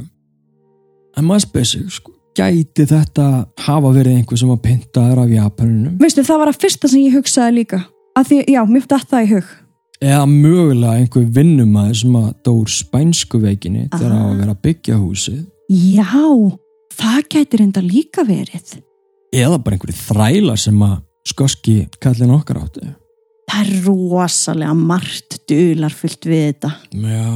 En 1.18 1.26
maður 1.26 1.66
sig, 1.66 1.90
sko, 1.92 2.12
gæti 2.40 2.86
þetta 2.88 3.48
hafa 3.58 3.92
verið 3.92 4.16
einhver 4.18 4.38
sem 4.40 4.48
var 4.50 4.58
pyntaður 4.58 5.24
af 5.24 5.30
Japanunum? 5.30 5.98
veistu, 6.00 6.24
það 6.24 6.38
var 6.40 6.48
að 6.48 6.60
fyrsta 6.62 6.88
sem 6.88 7.02
ég 7.02 7.14
hugsaði 7.14 7.54
líka 7.60 7.86
af 8.16 8.28
því, 8.30 8.46
já, 8.48 8.64
mér 8.66 8.88
datt 8.88 9.10
það 9.10 9.24
í 9.26 9.30
hug 9.34 9.44
Eða 10.02 10.26
mögulega 10.32 10.96
einhver 11.02 11.26
vinnumæður 11.36 11.96
sem 11.96 12.14
að 12.16 12.34
dór 12.48 12.68
spænsku 12.72 13.42
veikinni 13.42 13.90
þegar 13.90 14.14
að 14.16 14.38
vera 14.40 14.54
að 14.56 14.62
byggja 14.64 14.96
húsið. 14.96 15.46
já, 15.70 16.58
það 17.00 17.20
gæti 17.34 17.62
reynda 17.62 17.84
líka 17.86 18.26
verið 18.28 18.80
Eða 19.30 19.60
bara 19.62 19.78
einhverju 19.78 20.00
þrælar 20.08 20.58
sem 20.60 20.80
að 20.82 20.98
skoski 21.30 21.76
kallin 22.02 22.34
okkar 22.34 22.64
áttu. 22.64 22.82
það 23.50 23.62
er 23.62 23.72
rosalega 23.86 24.74
margt 24.78 25.40
dularfullt 25.50 26.26
við 26.30 26.44
þetta 26.48 26.72
Já, 26.94 27.30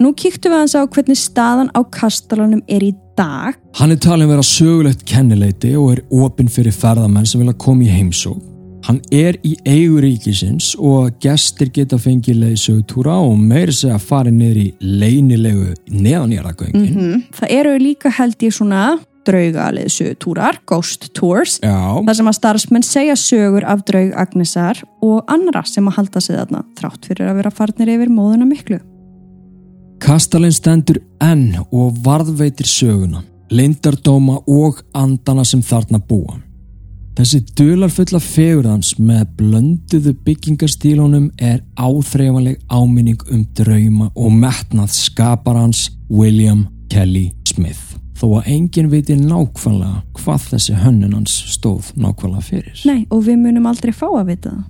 nú 0.00 0.12
kíktum 0.16 0.52
við 0.52 0.58
aðeins 0.58 0.76
á 0.78 0.82
hvernig 0.88 1.20
staðan 1.20 1.72
á 1.76 1.80
kastalanum 1.92 2.62
er 2.66 2.86
í 2.86 2.92
dag 3.18 3.58
hann 3.78 3.94
er 3.94 4.00
talin 4.00 4.30
vera 4.30 4.46
sögulegt 4.46 5.04
kennileiti 5.08 5.74
og 5.78 5.92
er 5.96 6.04
opinn 6.10 6.50
fyrir 6.50 6.74
ferðamenn 6.74 7.28
sem 7.28 7.42
vilja 7.42 7.58
koma 7.60 7.84
í 7.86 7.92
heimsók. 7.92 8.49
Hann 8.90 8.98
er 9.14 9.36
í 9.46 9.52
eigu 9.70 10.00
ríkisins 10.02 10.72
og 10.74 11.12
gestir 11.22 11.68
geta 11.70 11.94
fengið 11.94 12.40
leiðsögutúra 12.40 13.20
og 13.22 13.36
meiri 13.38 13.70
segja 13.70 13.94
að 13.94 14.08
fara 14.08 14.32
niður 14.34 14.58
í 14.58 14.64
leinilegu 14.82 15.76
neðanjaraðgöngin. 15.94 16.88
mm 16.96 17.20
það 17.38 17.54
eru 17.60 17.76
líka 17.78 18.10
held 18.16 18.42
ég 18.42 18.56
svona 18.56 18.98
draugaliðsu 19.28 20.16
túrar, 20.18 20.58
ghost 20.66 21.12
tours 21.14 21.60
Já, 21.62 22.02
þar 22.02 22.18
sem 22.18 22.32
að 22.32 22.38
starfsmenn 22.40 22.88
segja 22.88 23.14
sögur 23.14 23.68
af 23.68 23.86
draug 23.86 24.10
Agnesar 24.18 24.82
og 25.06 25.22
annara 25.30 25.62
sem 25.70 25.86
að 25.86 25.98
halda 26.00 26.26
sig 26.26 26.40
þarna 26.40 26.66
þrátt 26.80 27.06
fyrir 27.12 27.30
að 27.30 27.40
vera 27.44 27.54
farnir 27.54 27.94
yfir 27.94 28.10
móðuna 28.10 28.50
miklu 28.50 28.82
Kastalinn 30.02 30.56
stendur 30.56 30.98
enn 31.22 31.60
og 31.70 31.94
varðveitir 32.02 32.66
söguna, 32.66 33.22
lindardóma 33.54 34.40
og 34.48 34.82
andana 34.96 35.44
sem 35.46 35.62
þarna 35.62 36.02
búa. 36.02 36.40
Þessi 37.18 37.40
dularfulla 37.58 38.20
fegurðans 38.22 38.94
með 39.02 39.24
blönduðu 39.40 40.12
byggingastílunum 40.24 41.26
er 41.42 41.58
áþreifanleg 41.74 42.60
áminning 42.70 43.20
um 43.34 43.42
drauma 43.58 44.10
og 44.14 44.32
metnað 44.32 44.94
skaparans 44.94 45.88
William 46.08 46.68
Kelly 46.90 47.32
Smith. 47.48 47.96
Þó 48.20 48.36
að 48.38 48.50
enginn 48.54 48.90
viti 48.92 49.16
nákvæmlega 49.18 50.02
hvað 50.20 50.46
þessi 50.52 50.76
hönnun 50.76 51.16
hans 51.18 51.34
stóð 51.54 51.90
nákvæmlega 51.96 52.46
fyrir. 52.46 52.84
Nei, 52.86 53.06
og 53.10 53.24
við 53.26 53.40
munum 53.42 53.66
aldrei 53.70 53.94
fá 53.96 54.06
að 54.12 54.30
vita 54.30 54.54
það. 54.54 54.68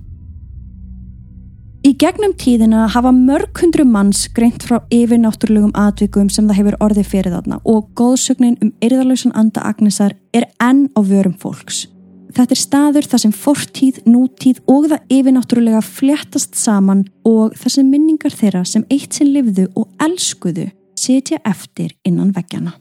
Í 1.81 1.95
gegnum 1.97 2.35
tíðina 2.37 2.83
hafa 2.93 3.09
mörg 3.09 3.57
hundru 3.57 3.87
manns 3.89 4.27
greint 4.35 4.61
frá 4.61 4.83
yfirnáttúrulegum 4.93 5.73
atvikum 5.73 6.27
sem 6.29 6.45
það 6.45 6.59
hefur 6.59 6.77
orðið 6.85 7.07
fyrir 7.09 7.33
þarna 7.33 7.57
og 7.65 7.87
góðsögnin 7.97 8.59
um 8.61 8.69
yrðalösan 8.85 9.33
anda 9.33 9.65
Agnesar 9.65 10.13
er 10.29 10.45
enn 10.61 10.85
á 10.93 11.01
vörum 11.01 11.33
fólks. 11.41 11.87
Þetta 12.31 12.55
er 12.55 12.59
staður 12.59 13.07
þar 13.11 13.21
sem 13.25 13.33
fortíð, 13.35 13.97
nútíð 14.07 14.61
og 14.71 14.87
það 14.91 15.15
yfirnáttúrulega 15.17 15.81
fléttast 15.83 16.55
saman 16.59 17.03
og 17.27 17.57
þar 17.59 17.75
sem 17.75 17.89
minningar 17.91 18.35
þeirra 18.35 18.63
sem 18.67 18.85
eitt 18.93 19.17
sinn 19.17 19.33
livðu 19.35 19.67
og 19.75 19.89
elskuðu 20.03 20.69
setja 20.95 21.41
eftir 21.47 21.91
innan 22.07 22.31
veggjana. 22.35 22.77